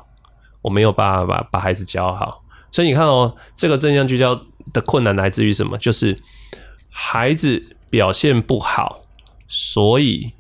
[0.61, 2.43] 我没有办法把把孩子教好。
[2.71, 4.39] 所以你看哦，这个正向聚焦
[4.73, 5.77] 的困难来自于什么？
[5.77, 6.17] 就是
[6.89, 9.01] 孩子表现不好，
[9.47, 10.33] 所以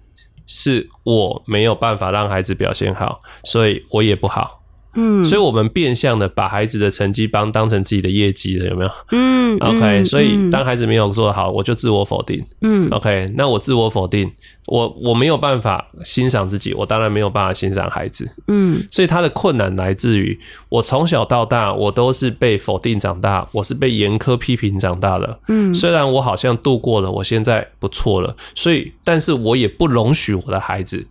[0.47, 4.64] 是我没有办法让孩子表现好，所以我也不好。
[4.95, 8.91] 嗯所以我们变相的把孩子的成绩帮当成自己的业绩了，有没有？
[9.11, 12.43] 嗯 OK，、嗯所以嗯当孩子没有做好，我就自我否定。
[12.61, 14.31] 嗯 OK，那我自我否定，
[14.67, 18.29] 我我没有办法欣赏自己，我当然没有办法欣赏孩子。
[18.47, 20.37] 嗯所以他的困难来自于
[20.69, 25.39] 我从小到大，我都是被否定长大，我是被严苛批评长大的。
[25.47, 31.07] 嗯虽然我好像度过了，我现在不错了，所以但是我也不容许我的孩子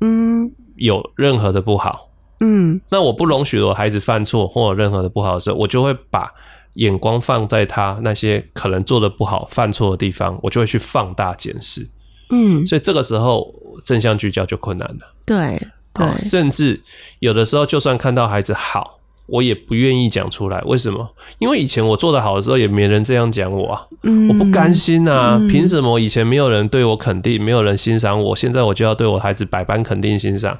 [0.00, 2.07] 嗯有任何的不好。
[2.40, 6.32] 嗯那我不容许我孩子犯错或有任何的不好的时候，我就会把
[6.74, 11.88] 眼光放在他那些可能做的不好、犯错的地方，我就会去放大检视。
[12.30, 13.52] 嗯，所以这个时候
[13.84, 15.14] 正向聚焦就困难了。
[15.26, 15.60] 对
[15.92, 16.80] 对好，甚至
[17.18, 20.60] 有的时候就算看到孩子好，我也不愿意讲出来。
[20.66, 21.08] 为什么？
[21.38, 25.40] 因为以前我做的好的时候，也没人这样讲我啊，嗯我不甘心啊！
[25.48, 30.56] 凭什么以前没有人对我肯定，没有人欣赏我，现在我就要对我孩子百般肯定欣赏？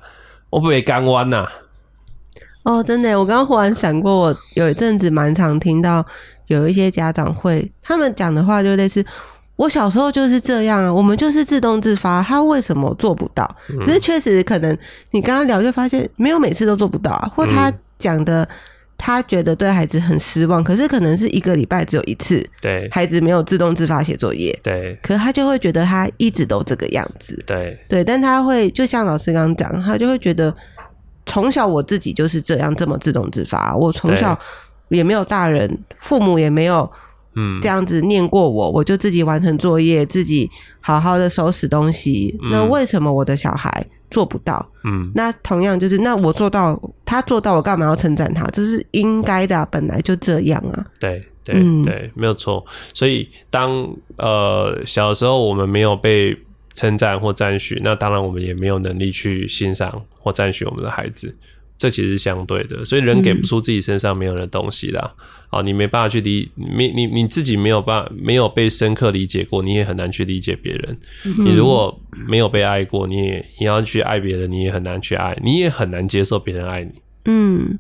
[0.51, 1.47] 我不会干弯呐！
[2.69, 6.05] 哦，真的，我刚刚忽然想过，我有一阵子蛮常听到
[6.49, 9.03] 有一些家长会，他们讲的话就类似。
[9.57, 13.49] 我小时候就是这样啊，我们就是自动自发，他为什么做不到？
[13.87, 14.77] 可是确实可能
[15.13, 18.47] 你刚刚聊就发现，没有每次都做不到啊，或他讲的
[18.99, 30.55] 他觉得对孩子很失望，可是可能是一个礼拜只有一次，对孩子没有自动自发写作业，对可是他就会觉得他一直都这个样子，对对，但他会就像老师刚刚讲，他就会觉得
[31.29, 34.37] 从小我自己就是这样这么自动自发，我从小
[34.89, 36.91] 也没有大人，父母也没有
[37.37, 42.37] 嗯这样子念过我，我就自己完成作业，自己好好的收拾东西。
[42.51, 44.67] 那为什么我的小孩做不到？
[44.85, 48.45] 嗯那同样就是，那我做到，他做到，我干嘛要称赞他？
[48.47, 50.87] 这是应该的啊、本来就这样啊。
[50.99, 52.65] 对对嗯对，没有错。
[52.95, 53.71] 所以当
[54.17, 56.37] 呃小时候我们没有被
[56.75, 61.35] 称赞或赞许，那当然我们也没有能力去欣赏或赞许我们的孩子。
[61.77, 65.15] 这其实是相对的，所以人给不出自己身上没有的东西啦。
[65.49, 70.99] 啊、你没办法去理，你你你自己没有办法，没有被深刻理解过，你也很难去理解别人。
[71.45, 77.01] 你如果没有被爱过，你也你要去爱别人，你也很难去爱，你也很难接受别人爱你。
[77.27, 77.79] 嗯，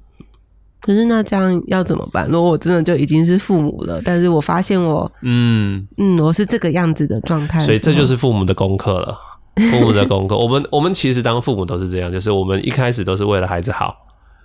[0.80, 2.24] 可是那这样要怎么办？
[2.30, 9.18] 如果我真的就已经是父母了，但是我发现我，嗯，嗯，我是这个样子的状态所以这就是父母的功课了。
[9.58, 13.96] 父母的功课， 我们我们其实当父母都是这样，就是我们一开始都是为了孩子好，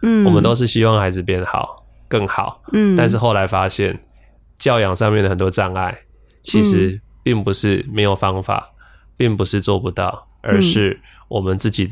[0.02, 4.00] 嗯，我们都是希望孩子变好、更好，嗯，但是后来发现
[4.58, 5.98] 教养上面的很多障碍，
[6.42, 8.72] 其实并不是没有方法，
[9.16, 11.90] 并不是做不到，而是我们自己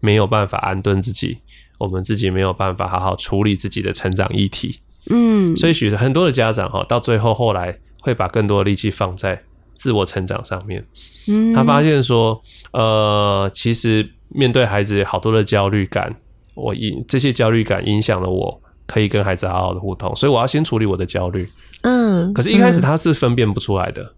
[0.00, 1.38] 没有办法安顿自己，
[1.78, 4.80] 我们自己没有办法好好处理自己的成长议题。
[5.08, 9.42] 嗯，所以许很多的家长哈，到最后后来会把更多的力气放在
[9.78, 10.84] 自我成长上面。
[11.28, 12.40] 嗯他发现说，
[12.72, 16.14] 呃，其实面对孩子好多的焦虑感，
[16.54, 21.48] 我影这些焦虑感影响了我可以跟孩子好好的互动，所以我要先处理我的焦虑。
[21.82, 24.12] 嗯，可是，一开始他是分辨不出来的，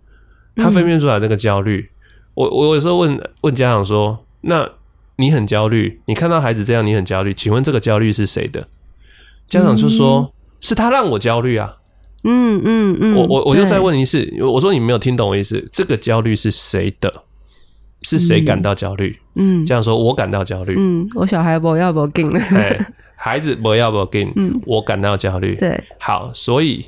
[0.57, 1.91] 他分辨出来那个焦虑。
[2.35, 4.69] 我我有时候问问家长说：“那
[5.17, 8.69] 你很焦虑，你看到孩子这样，你很焦虑，请问这个焦虑是谁的？”
[9.49, 11.75] 家长就说：“是他让我焦虑啊。
[12.29, 17.25] 嗯嗯嗯，我我我就再，问一次，我说你没有听懂我意思，这个焦虑是谁的？
[18.03, 19.19] 是谁感到焦虑？
[19.35, 20.77] 嗯这样说，我感到焦虑。
[20.79, 22.23] 嗯，我小孩不要不给，
[22.55, 22.79] 哎，
[23.17, 25.57] 孩子不要不给，嗯我感到焦虑。
[25.57, 26.87] 对，好，所以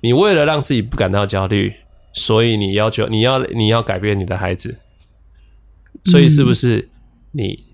[0.00, 1.74] 你为了让自己不感到焦虑，
[2.14, 4.78] 所以你要求你要你要改变你的孩子，
[6.04, 6.88] 所以是不是
[7.32, 7.65] 你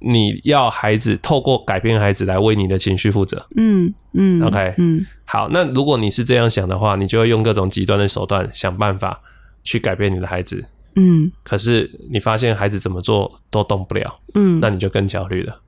[0.00, 3.46] 你要孩子透过改变孩子来为你的情绪负责？
[3.56, 9.20] 嗯嗯 OK 嗯好，那如果你是这样想的话，你就会用各种极端的手段想办法
[9.62, 10.64] 去改变你的孩子。
[10.94, 15.60] 嗯可是你发现孩子怎么做都动不了，嗯，那你就更焦虑了。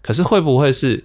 [0.00, 1.04] 可是会不会是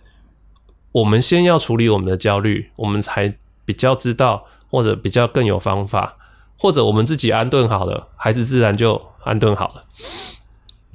[0.92, 3.36] 我们先要处理我们的焦虑，我们才
[3.66, 6.18] 比较知道，或者比较更有方法，
[6.58, 9.84] 或者我们自己安顿好了，孩子自然就安顿好了。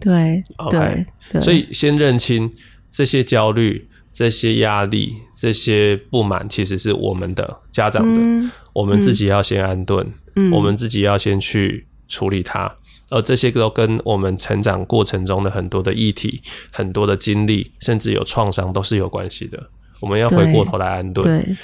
[0.02, 1.06] 对 OK
[1.40, 2.50] 所以先认清
[2.90, 12.76] 这些焦虑、这些压力、这些不满，其实是我们的家长的，嗯我们自己要先安顿，嗯我们自己要先去处理它。
[13.10, 16.40] 而这些都跟我们成长过程中的很多的议题、
[16.72, 19.68] 很多的经历，甚至有创伤，都是有关系的。
[20.00, 21.22] 我们要回过头来安顿。
[21.22, 21.56] 对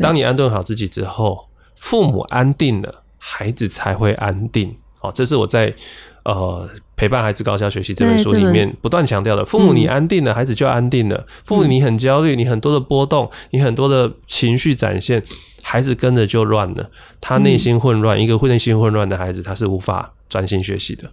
[0.00, 4.74] 当你安顿好自己之后，父母安定了，孩子才会安定。
[5.02, 5.74] 哦，这是我在
[6.24, 9.44] 呃陪伴孩子高效学习这本书里面不断强调的。
[9.44, 11.26] 父母你安定了，孩子就安定了。
[11.44, 15.22] 父母你很焦虑，你很多的波动，你很多的情绪展现，
[15.62, 18.20] 孩子跟着就乱了，他内心混乱。
[18.20, 21.10] 一个会内心混乱的孩子，他是无法专心学习的。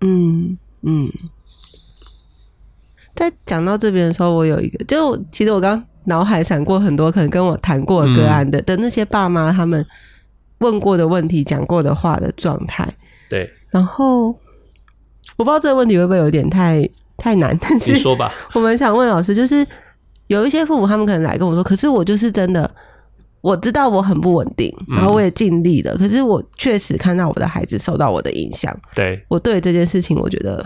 [0.00, 1.08] 嗯嗯，
[3.14, 9.84] 在讲到这边的时候，我有一个，就其实我刚脑海闪过很多可能跟我谈过的个案的、的那些爸妈他们
[10.58, 12.92] 问过的问题、讲过的话的状态，
[13.32, 14.26] 对，然后
[15.36, 18.30] 我不知道这个问题会不会有点太太难，但你是说吧。
[18.52, 19.66] 我们想问老师，就是
[20.26, 22.70] 有一些父母他们可能来跟我说，可是我就是真的。
[23.40, 24.96] 我知道我很不稳定，嗯。
[24.96, 30.64] 然后我也尽力了，可是我确实看到我的孩子受到我的影响，对，我对这件事情我觉得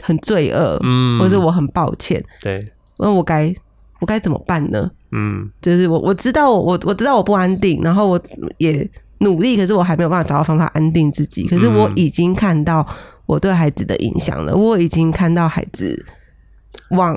[0.00, 2.64] 很罪恶，嗯，或者我很抱歉，对，
[2.98, 3.52] 那我该
[3.98, 4.88] 我该怎么办呢？
[5.10, 5.50] 嗯。
[5.60, 8.22] 就是我我知道我我我知道我不安定，然后我
[8.58, 8.88] 也
[9.20, 11.46] 努力，可是我还没有办法找到方法安定自己。
[11.46, 12.86] 可是我已经看到
[13.26, 16.04] 我对孩子的影响了，我已经看到孩子
[16.90, 17.16] 往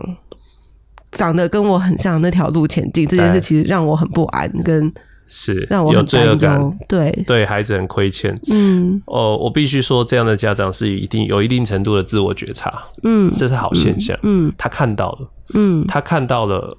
[1.12, 4.92] 长得跟我很像那条路前进，这件事其实让我很不安，跟
[5.26, 6.60] 是让我很有罪恶感。
[6.88, 8.38] 对，对孩子很亏欠。
[8.52, 12.74] 嗯哦，我必须说，这样的家长是一定有一定程度的自我觉察，
[13.04, 14.18] 嗯这是好现象。
[14.24, 16.78] 嗯他看到了，嗯他看到了，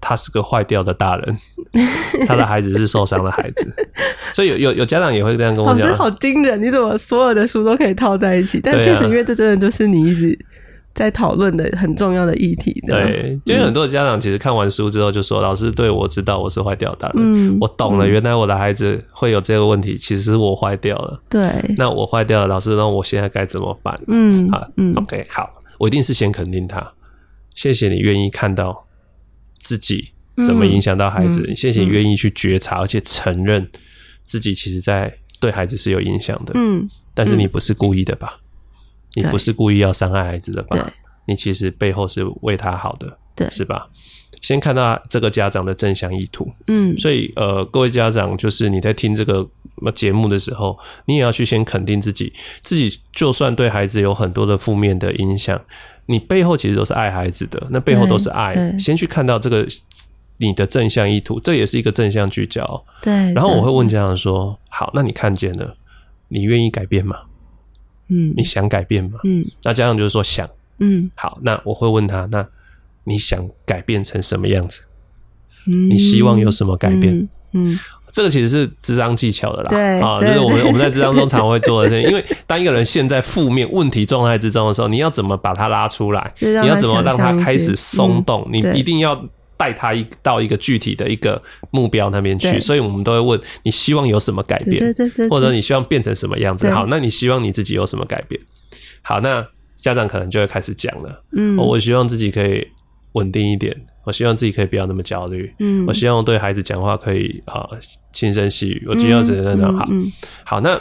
[0.00, 1.36] 他是个坏掉的大人，
[2.26, 3.72] 他的孩子是受伤的孩子，
[4.32, 8.60] 所以有有有家长也会这样跟我讲，老师好惊人，你怎么所有的书都可以套在一起？
[8.62, 10.38] 但确实，因为这真的就是你一直
[10.92, 12.82] 在讨论的很重要的议题。
[12.86, 16.96] 对，因为很多家长其实看完书之后就说：“老师，对我知道我是坏掉的。
[16.96, 21.22] 大人，嗯我懂了，原来我的孩子会有这个问题，其实是我坏掉了。
[21.28, 24.92] 对，那我坏掉了，老师，那我现在该怎么办？”嗯好，嗯。
[24.96, 25.48] OK，好，
[25.78, 26.92] 我一定是先肯定他，
[27.54, 28.86] 谢谢你愿意看到
[29.60, 30.10] 自己
[30.44, 33.70] 怎么影响到孩子，嗯谢谢你愿意去觉察，而且承认
[34.24, 38.40] 自己其实在对孩子是有影响的，嗯但是你不是故意的吧？
[39.14, 40.92] 你不是故意要伤害孩子的吧？
[41.26, 43.88] 你其实背后是为他好的，对是吧？
[44.42, 49.46] 先看到这个家长的正向意图，嗯所以呃，各位家长，就是你在听这个
[49.84, 55.60] 呃节目的时候，你也要去先肯定自己，自己就算对孩子有很多的负面的影响，
[56.06, 59.66] 你背后其实都是爱孩子的，那背后都是爱先去看到这个
[60.38, 62.82] 你的正向意图，这也是一个正向聚焦。
[63.02, 63.12] 对。
[63.34, 65.76] 然后我会对问家长说：好，那你看见了，
[66.28, 67.16] 你愿意改变吗？
[68.08, 69.18] 嗯你想改变吗？
[69.24, 70.48] 嗯那家长就是说想。
[70.78, 72.48] 嗯好，那我会问他，那
[73.04, 74.82] 你想改变成什么样子？
[75.66, 77.16] 嗯，你希望有什么改变？
[77.16, 77.28] 嗯？
[77.52, 77.78] 嗯
[78.12, 82.02] 这个其实是智商技巧的啦，对啊，就是我们我们在智商中常会做的事情。
[82.10, 86.34] 因为当一个人陷在负面问题状态之中的时候，你要怎么把他拉出来？
[86.40, 88.44] 你要怎么让他开始松动？
[88.50, 89.24] 你一定要
[89.56, 91.40] 带他一到一个具体的一个
[91.70, 92.58] 目标那边去。
[92.58, 96.68] 所以我们都会问你希望有什么改变，对对，或者你希望变成什么样子？
[96.70, 98.40] 好，那你希望你自己有什么改变？
[99.02, 99.46] 好，那
[99.76, 101.22] 家长可能就会开始讲了。
[101.36, 102.66] 嗯哦我希望自己可以
[103.12, 105.52] 稳定一点，我希望自己可以不要那么焦虑。
[105.58, 107.68] 嗯我希望对孩子讲话可以啊
[108.12, 109.86] 轻声细语，我希望怎样怎样好。
[109.90, 110.04] 嗯
[110.44, 110.80] 好，那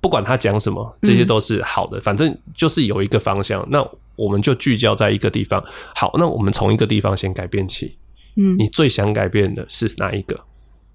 [0.00, 3.66] 不管他讲什么，这些都是好的，反正就是有一个方向。
[3.70, 3.82] 那
[4.16, 5.62] 我们就聚焦在一个地方。
[5.94, 7.96] 好，那我们从一个地方先改变起。
[8.36, 10.38] 嗯你最想改变的是哪一个？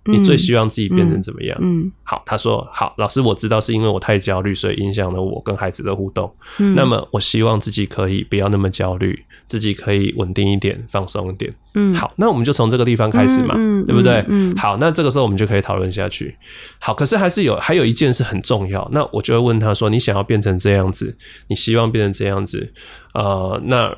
[0.08, 1.58] 你最希望自己变成怎么样？
[1.62, 6.34] 嗯好，他说好，老师，我知道是因为我太焦虑，所以影响了我跟孩子的互动。
[6.60, 11.52] 嗯那么我希望自己可以不要那么焦虑，自己可以稳定一点，放松一点。
[11.74, 13.56] 嗯好，那我们就从这个地方开始嘛，
[13.86, 14.26] 对不对？
[14.58, 16.36] 好，那这个时候我们就可以讨论下去。
[16.80, 22.74] 好，可是还是有还有一件事很重要，那我就会问他说：你想要变成这样子，你希望变成这样子，
[23.14, 23.98] 呃，那呃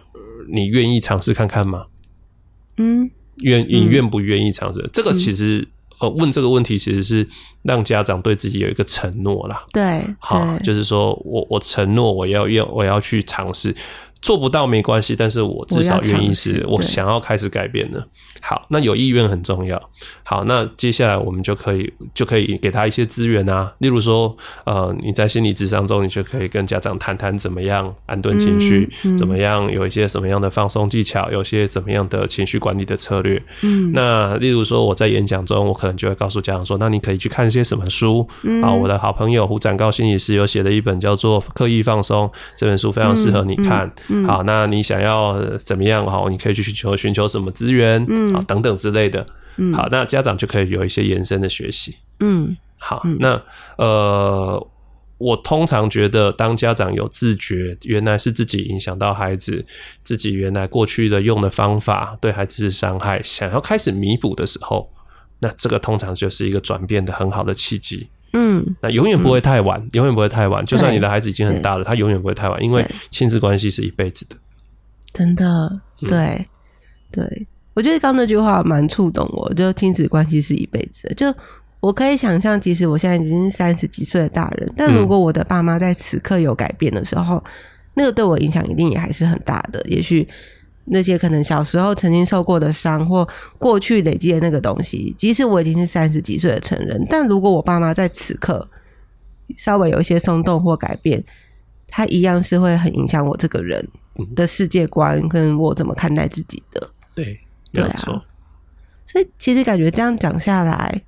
[0.51, 1.86] 你愿意尝试看看吗？
[2.78, 3.10] 嗯
[3.43, 4.89] 愿你愿不愿意尝试？
[4.91, 5.68] 这个其实。
[6.00, 7.28] 呃，问这个问题其实是
[7.62, 9.66] 让家长对自己有一个承诺啦。
[9.74, 13.76] 对好，就是说我我承诺我要要我要去尝试，
[14.22, 18.05] 做不到没关系，但是我至少愿意是我想要开始改变的。
[18.41, 19.82] 好，那有意愿很重要。
[20.24, 33.41] 好，那接下来我们就可以就可以给他一些资源啊，例如说，呃，你在心理智商中，你就可以跟家长谈谈怎么样安顿情绪，嗯嗯怎么样有一些什么样的放松技巧，有些怎么样的情绪管理的策略。
[33.61, 38.72] 嗯那例如说，我在演讲中，我可能就会告诉家长说，那你可以去看一些什么书、嗯啊？
[38.72, 43.91] 我的好朋友胡展高心理师有写的一本叫做《刻意放松》这本书，非常适合你看。
[44.10, 46.05] 嗯好，那你想要呃怎么样？
[46.05, 49.26] 好，你可以去寻求寻求什么资源嗯啊，等等之类的。
[49.57, 51.95] 嗯好，那家长就可以有一些延伸的学习。
[52.20, 53.41] 嗯好，那
[53.78, 54.68] 呃，
[55.18, 59.66] 我通常觉得，当家长有自觉，原来是自己影响到孩子，
[60.01, 64.89] 自己原来过去的用的方法对孩子是伤害，想要开始弥补的时候，
[65.39, 68.07] 那这个通常就是一个转变的很好的契机。
[68.34, 70.65] 嗯那永远不会太晚，永远不会太晚。
[70.65, 74.36] 就算你的孩子已经很大了，他永远不会太晚，因为亲子关系是一辈子的。
[75.13, 76.47] 真的，嗯对、
[77.11, 81.15] 对，我觉得刚那句话蛮触动我，就亲子关系是一辈子的。
[81.15, 81.34] 就
[81.80, 87.43] 我可以想象，即使我现在已经是三十几岁的大人，但如果我的爸妈在此刻有改变的时候，
[87.95, 89.82] 那个对我影响一定也还是很大的。
[89.86, 90.27] 也许
[90.92, 93.28] 那些可能小时候曾经受过的伤，或
[93.58, 98.68] 过去累积的那个东西，即使我已经是三十几岁的成人，但如果我爸妈在此刻
[99.58, 101.24] 稍微有一些松动或改变，
[101.88, 103.88] 他一样是会很影响我这个人
[104.36, 106.90] 的世界观，跟我怎么看待自己的。
[107.16, 107.40] 对，
[107.72, 108.22] 对啊错。
[109.06, 111.02] 所以其实感觉这样讲下来，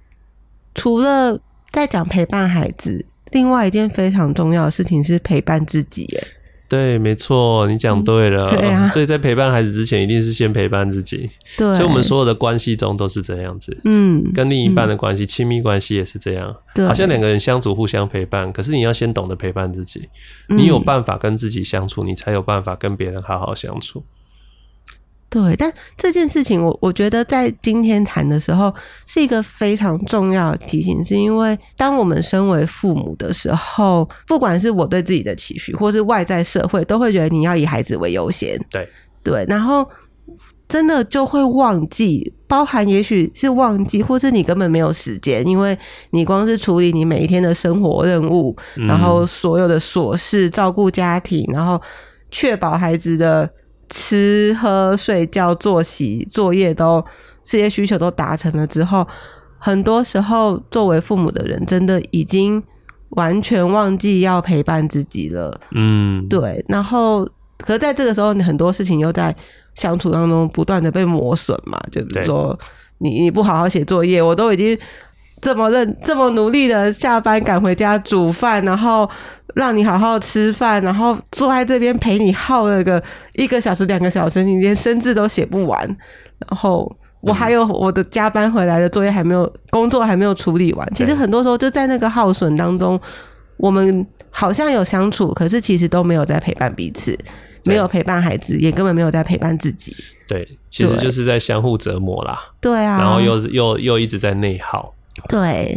[0.73, 1.39] 除了
[1.71, 6.03] 在讲陪伴孩子，另外一件非常重要的事情是陪伴自己。
[6.05, 6.27] 耶，
[6.71, 8.49] 对，没错，你讲对了。
[8.49, 11.29] 对啊所以在陪伴孩子之前，一定是先陪伴自己。
[11.57, 13.77] 对，所以，我们所有的关系中都是这样子。
[13.83, 16.55] 嗯，跟另一半的关系，亲、密关系也是这样。
[16.73, 18.49] 对好像两个人相处，互相陪伴。
[18.53, 20.07] 可是你要先懂得陪伴自己，
[20.47, 24.01] 嗯你有办法跟自己相处，你才有办法跟别人好好相处。
[25.31, 28.73] 对，但这件事情我我觉得在今天谈的时候
[29.07, 38.59] 是一个非常重要的提醒，是因为当我们身为父母的时候，不管是我对自己的期许，或是外在社会，都会觉得你要以孩子为优先。
[38.69, 38.85] 对
[39.23, 39.87] 对，然后
[40.67, 45.77] 真的就会忘记，包含也许是忘记，或是你根本没有时间，因为
[46.09, 51.81] 你光是处理你每一天的生活任务，然后所有的琐事，照顾家庭，然后
[52.29, 53.49] 确保孩子的。
[53.91, 57.05] 吃喝睡觉作息作业都
[57.43, 59.05] 这些需求都达成了之后，
[59.59, 62.63] 很多时候作为父母的人真的已经
[63.09, 65.59] 完全忘记要陪伴自己了。
[65.71, 66.63] 嗯，对。
[66.69, 67.27] 然后，
[67.57, 69.35] 可是在这个时候，你很多事情又在
[69.75, 71.77] 相处当中不断的被磨损嘛。
[71.91, 72.57] 就比如说，
[72.99, 74.77] 你你不好好写作业，我都已经
[75.41, 79.09] 这么认这么努力的下班赶回家煮饭，然后。
[79.53, 85.85] 让你好好吃饭，然后坐在这边陪你耗了个一个小时、两个小时，你连生字都写不完。
[86.47, 86.89] 然后
[87.19, 90.93] 我还有我的加班回来的作业还没有，工作还没有处理完。
[90.95, 92.97] 其实很多时候就在那个耗损当中，
[93.57, 97.13] 我们好像有相处，可是其实都没有在陪伴彼此，
[97.65, 99.93] 没有陪伴孩子，也根本没有在陪伴自己。
[100.29, 102.39] 对，其实就是在相互折磨啦。
[102.61, 104.93] 对啊，然后又又又一直在内耗。
[105.27, 105.73] 对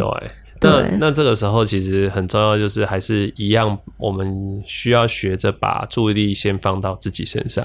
[0.61, 0.71] 对。
[0.71, 7.65] 那那这个时候其实很重要，就是还是一样，我们需要学着把注意力先放到自己身上。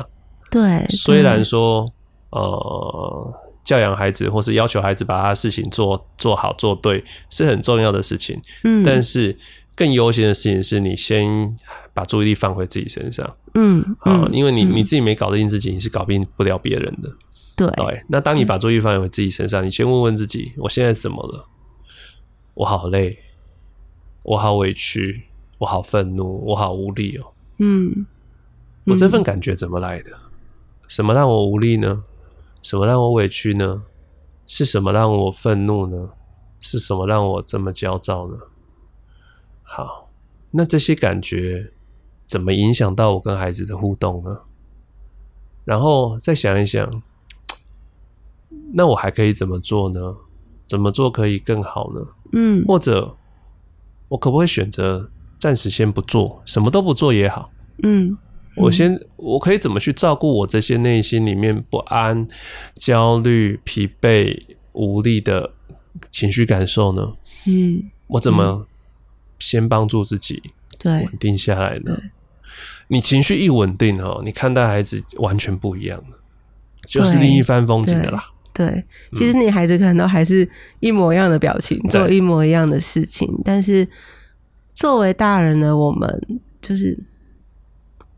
[0.51, 1.88] 对，虽然说
[2.32, 9.38] 呃，教养孩子或是要求孩子把他事情做做好做对是很重要的事情，嗯，但是
[9.75, 11.55] 更优先的事情是你先
[11.93, 17.09] 把注意力放回自己身上，嗯，啊，因为你你自己没搞得定自己，你是搞定不了别人的。
[17.55, 21.45] 对对，那当你把注意力放回自己身上，你先问问自己，我现在怎么了？
[22.60, 23.20] 我好累，
[24.24, 25.28] 我好委屈，
[25.60, 27.32] 我好愤怒，我好无力哦。
[27.60, 28.05] 嗯，
[28.84, 30.12] 我这份感觉怎么来的？
[30.86, 32.03] 什么让我无力呢？
[32.62, 33.86] 什么让我委屈呢？
[34.45, 36.12] 是什么让我愤怒呢？
[36.60, 38.38] 是什么让我这么焦躁呢？
[39.64, 40.10] 好，
[40.51, 41.72] 那这些感觉
[42.26, 44.41] 怎么影响到我跟孩子的互动呢？
[45.64, 47.01] 然后再想一想，
[48.74, 50.18] 那我还可以怎么做呢？
[50.68, 52.05] 怎么做可以更好呢？
[52.32, 53.15] 嗯，或者
[54.09, 57.51] 我可不可以选择暂时先不做，什么都不做也好？
[57.84, 58.17] 嗯，
[58.55, 62.27] 我先我可以怎么去照顾我这些内心里面不安、
[62.75, 64.41] 焦虑、疲惫、
[64.73, 65.53] 无力的
[66.09, 67.13] 情绪感受呢？
[67.47, 68.67] 嗯，我怎么
[69.39, 70.41] 先帮助自己
[70.77, 71.97] 对稳定下来呢？
[72.88, 76.17] 你情绪一稳定哦，你看待孩子完全不一样了，
[76.86, 78.32] 就是另一番风景的啦。
[78.54, 78.84] 对，
[79.14, 80.47] 其实你孩子可能都还是
[80.80, 83.88] 一模一样的表情，做一模一样的事情，但是
[84.76, 86.22] 作为大人的我们，
[86.62, 86.97] 就是，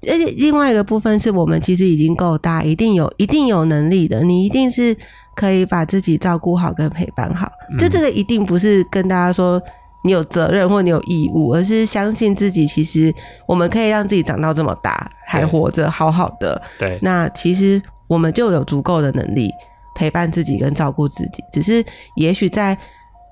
[0.08, 4.98] 而且另外一个部分是我们其实已经够大，一定有一定有能力的，你一定是
[5.36, 7.52] 可以把自己照顾好跟陪伴好。
[7.78, 9.62] 就这个一定不是跟大家说
[10.04, 13.14] 你有责任或你有义务，而是相信自己，其实
[13.48, 16.60] 我们可以让自己长到这么大还活着好好的。
[16.80, 19.52] 对，那其实我们就有足够的能力。
[19.96, 21.84] 陪伴自己跟照顾自己，只是
[22.16, 22.78] 也许在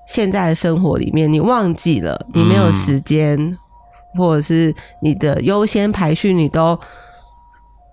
[0.06, 3.56] 现在的生活里面，你忘记了，你没有时间，
[4.16, 6.78] 或者是你的优先排序你都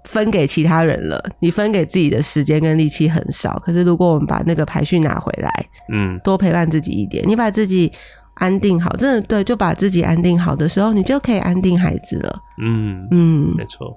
[0.05, 3.59] 分给其他人了，你分给自己的时间跟力气很少。
[3.59, 5.49] 可是如果我们把那个排序拿回来，
[5.89, 7.91] 嗯，多陪伴自己一点，你把自己
[8.36, 12.39] 安定好，真的对，就把自己安定好的时候，你就可以安定孩子了。
[12.59, 13.95] 嗯嗯，没错，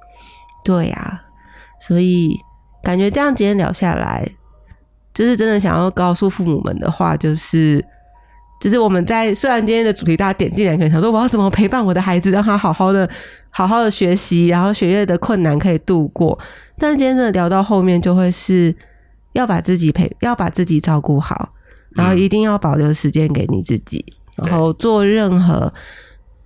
[0.65, 1.23] 对呀，
[1.79, 2.39] 所以
[2.83, 4.29] 感觉这样今天聊下来。
[5.13, 7.85] 就是真的想要告诉父母们的话，就是，
[8.61, 13.09] 就是我们在虽然今天的主题大家点进来，可能想说我要怎么陪伴我的孩子，让他好好的、
[13.51, 16.39] 好好的学习，然后学业的困难可以度过。
[16.79, 18.75] 但是今天真的聊到后面，就会是
[19.33, 21.53] 要把自己陪，要把自己照顾好，
[21.91, 24.05] 然后一定要保留时间给你自己，
[24.37, 25.73] 然后做任何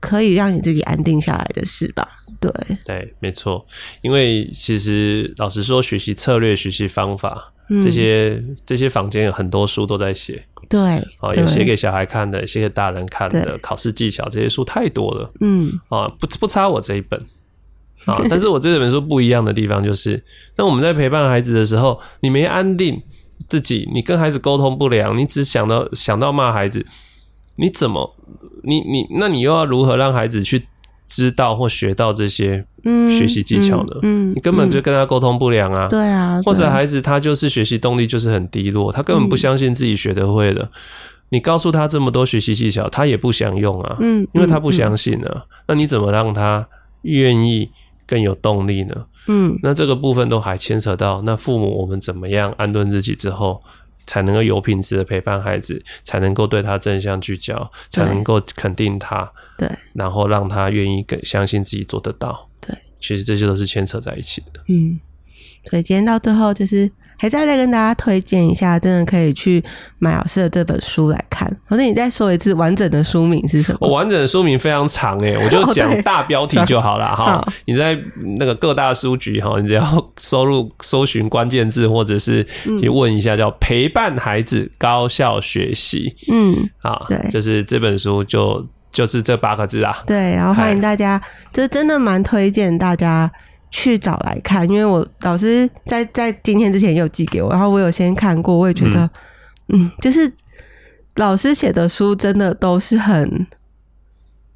[0.01, 2.09] 可以让你自己安定下来的事吧。
[2.41, 2.51] 对，
[2.85, 3.65] 对，没错。
[4.03, 7.54] 因为其实老实说，学习策略、学习方法。
[7.83, 10.81] 这些这些房间有很多书都在写，对，
[11.19, 17.19] 啊，有写给小孩看的，写给大人看的，考试技巧这些书太多了，嗯，啊，不不差我这一本，
[18.05, 20.23] 啊， 但是我这本书不一样的地方就是，
[20.55, 23.03] 当我们在陪伴孩子的时候，你没安定
[23.49, 26.85] 自己，你跟孩子沟通不良，你只想到想到骂孩子，
[27.57, 28.15] 你怎么，
[28.63, 30.67] 你你那你又要如何让孩子去？
[31.07, 32.65] 知道或学到这些
[33.19, 34.01] 学习技巧的，
[34.35, 35.87] 你根本就跟他沟通不良啊。
[35.89, 40.71] 对啊，或者孩子他就是学习动力就是很低落，他根本不相信自己学得会的。
[41.31, 43.97] 你告诉他这么多学习技巧，他也不想用啊。
[44.01, 45.45] 嗯，因为他不相信啊。
[45.67, 46.67] 那你怎么让他
[47.03, 47.71] 愿意
[48.07, 49.05] 更有动力呢？
[49.27, 53.63] 嗯那这个部分都还牵扯到，那父母我们怎么样安顿自己之后，
[54.07, 62.49] 才能够有品质的陪伴孩子，才能够对他正向聚焦，才能够肯定他，对然后让他愿意更相信自己做得到。
[62.61, 64.65] 对，其实这些都是牵扯在一起的。
[64.69, 64.99] 嗯，
[65.67, 66.91] 所以今天到最后就是
[67.25, 69.65] 还是要再跟大家推荐一下，真的可以去
[69.99, 71.51] 买老师的这本书来看。
[71.67, 73.79] 或者，你再说一次完整的书名是什么？
[73.81, 77.49] 我完整的书名非常长诶、我就 讲大标题就好了哈好。
[77.65, 77.99] 你在
[78.39, 82.45] 那个各大书局哈，你只要收入搜寻关键字，或者是
[82.79, 89.97] 去问一下叫陪伴孩子高效学习嗯，啊对，就是这本书就就是这八个字啊。
[90.07, 91.19] 对，然后欢迎大家，
[91.55, 93.33] 就是真的蛮推荐大家
[93.77, 99.11] 去找来看，因为我老师在在今天之前也有寄给我，然后我有先看过，我也觉得，
[99.71, 100.33] 嗯就是
[101.17, 103.47] 老师写的书真的都是很。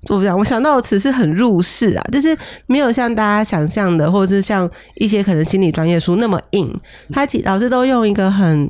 [0.08, 2.28] 我想，我想到的词是很入世啊，就是
[2.66, 6.72] 没有像大家想象的，或者是像一些可能心理专业书那么硬。
[7.12, 8.62] 他其老师都用一个很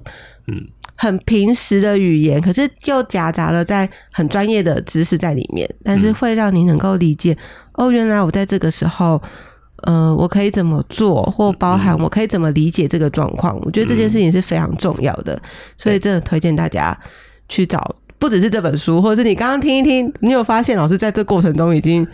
[0.46, 0.54] 嗯
[0.96, 7.36] 很平时的语言，可是又夹杂了在很专业的知识在里面，但是会让你能够理解、
[7.74, 9.20] 哦，原来我在这个时候，
[9.84, 13.58] 呃，我可以怎么做，或包含我可以怎么理解这个状况。
[13.62, 15.40] 我觉得这件事情是非常重要的，
[15.76, 16.98] 所以真的推荐大家
[17.48, 22.06] 去找，不只是这本书，或者是你刚刚听一听，你有发现老师在这过程中已经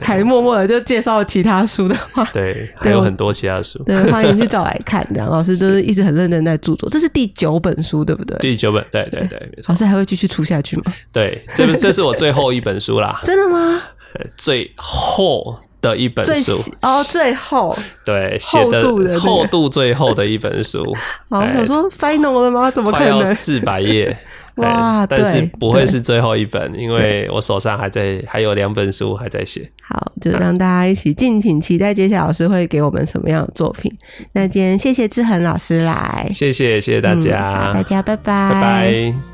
[0.00, 3.80] 还默默的就介绍了其他书的话，对，还有很多其他书。
[3.84, 5.06] 对，欢迎去找来看。
[5.12, 8.36] 这样老师就是 一直很认真在著作，这是第九本书，对不对？
[8.38, 10.84] 第九本，对对对，老，师还会继续出下去吗？
[11.12, 13.82] 对，这不这是我最后一本书啦， 真的吗？
[14.14, 17.76] 呃 最厚的一本最书，哦，最后，
[18.06, 20.96] 对，写的厚度的厚度最厚的一本书，
[21.28, 22.70] 好，我说 final 了吗？
[22.70, 23.26] 怎么可能？
[23.26, 24.16] 四百页。
[24.56, 29.66] 哇哎但是不会是最后一本，因为我手上还在还有两本书还在写。
[29.88, 33.90] 好，就让大家一起敬请期待接下来老师会给我们什么样的作品。
[34.32, 39.31] 那今天谢谢志恒老师来，谢谢谢谢大嗯家，好大家拜拜，拜拜。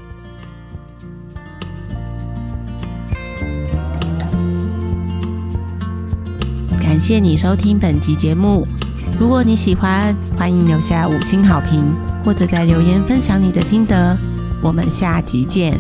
[6.89, 8.67] 感谢你收听本集节目。
[9.21, 11.85] 如果你喜欢，欢迎留下五星好评，
[12.25, 14.17] 或者在留言分享你的心得。
[14.63, 15.79] 我们下集见。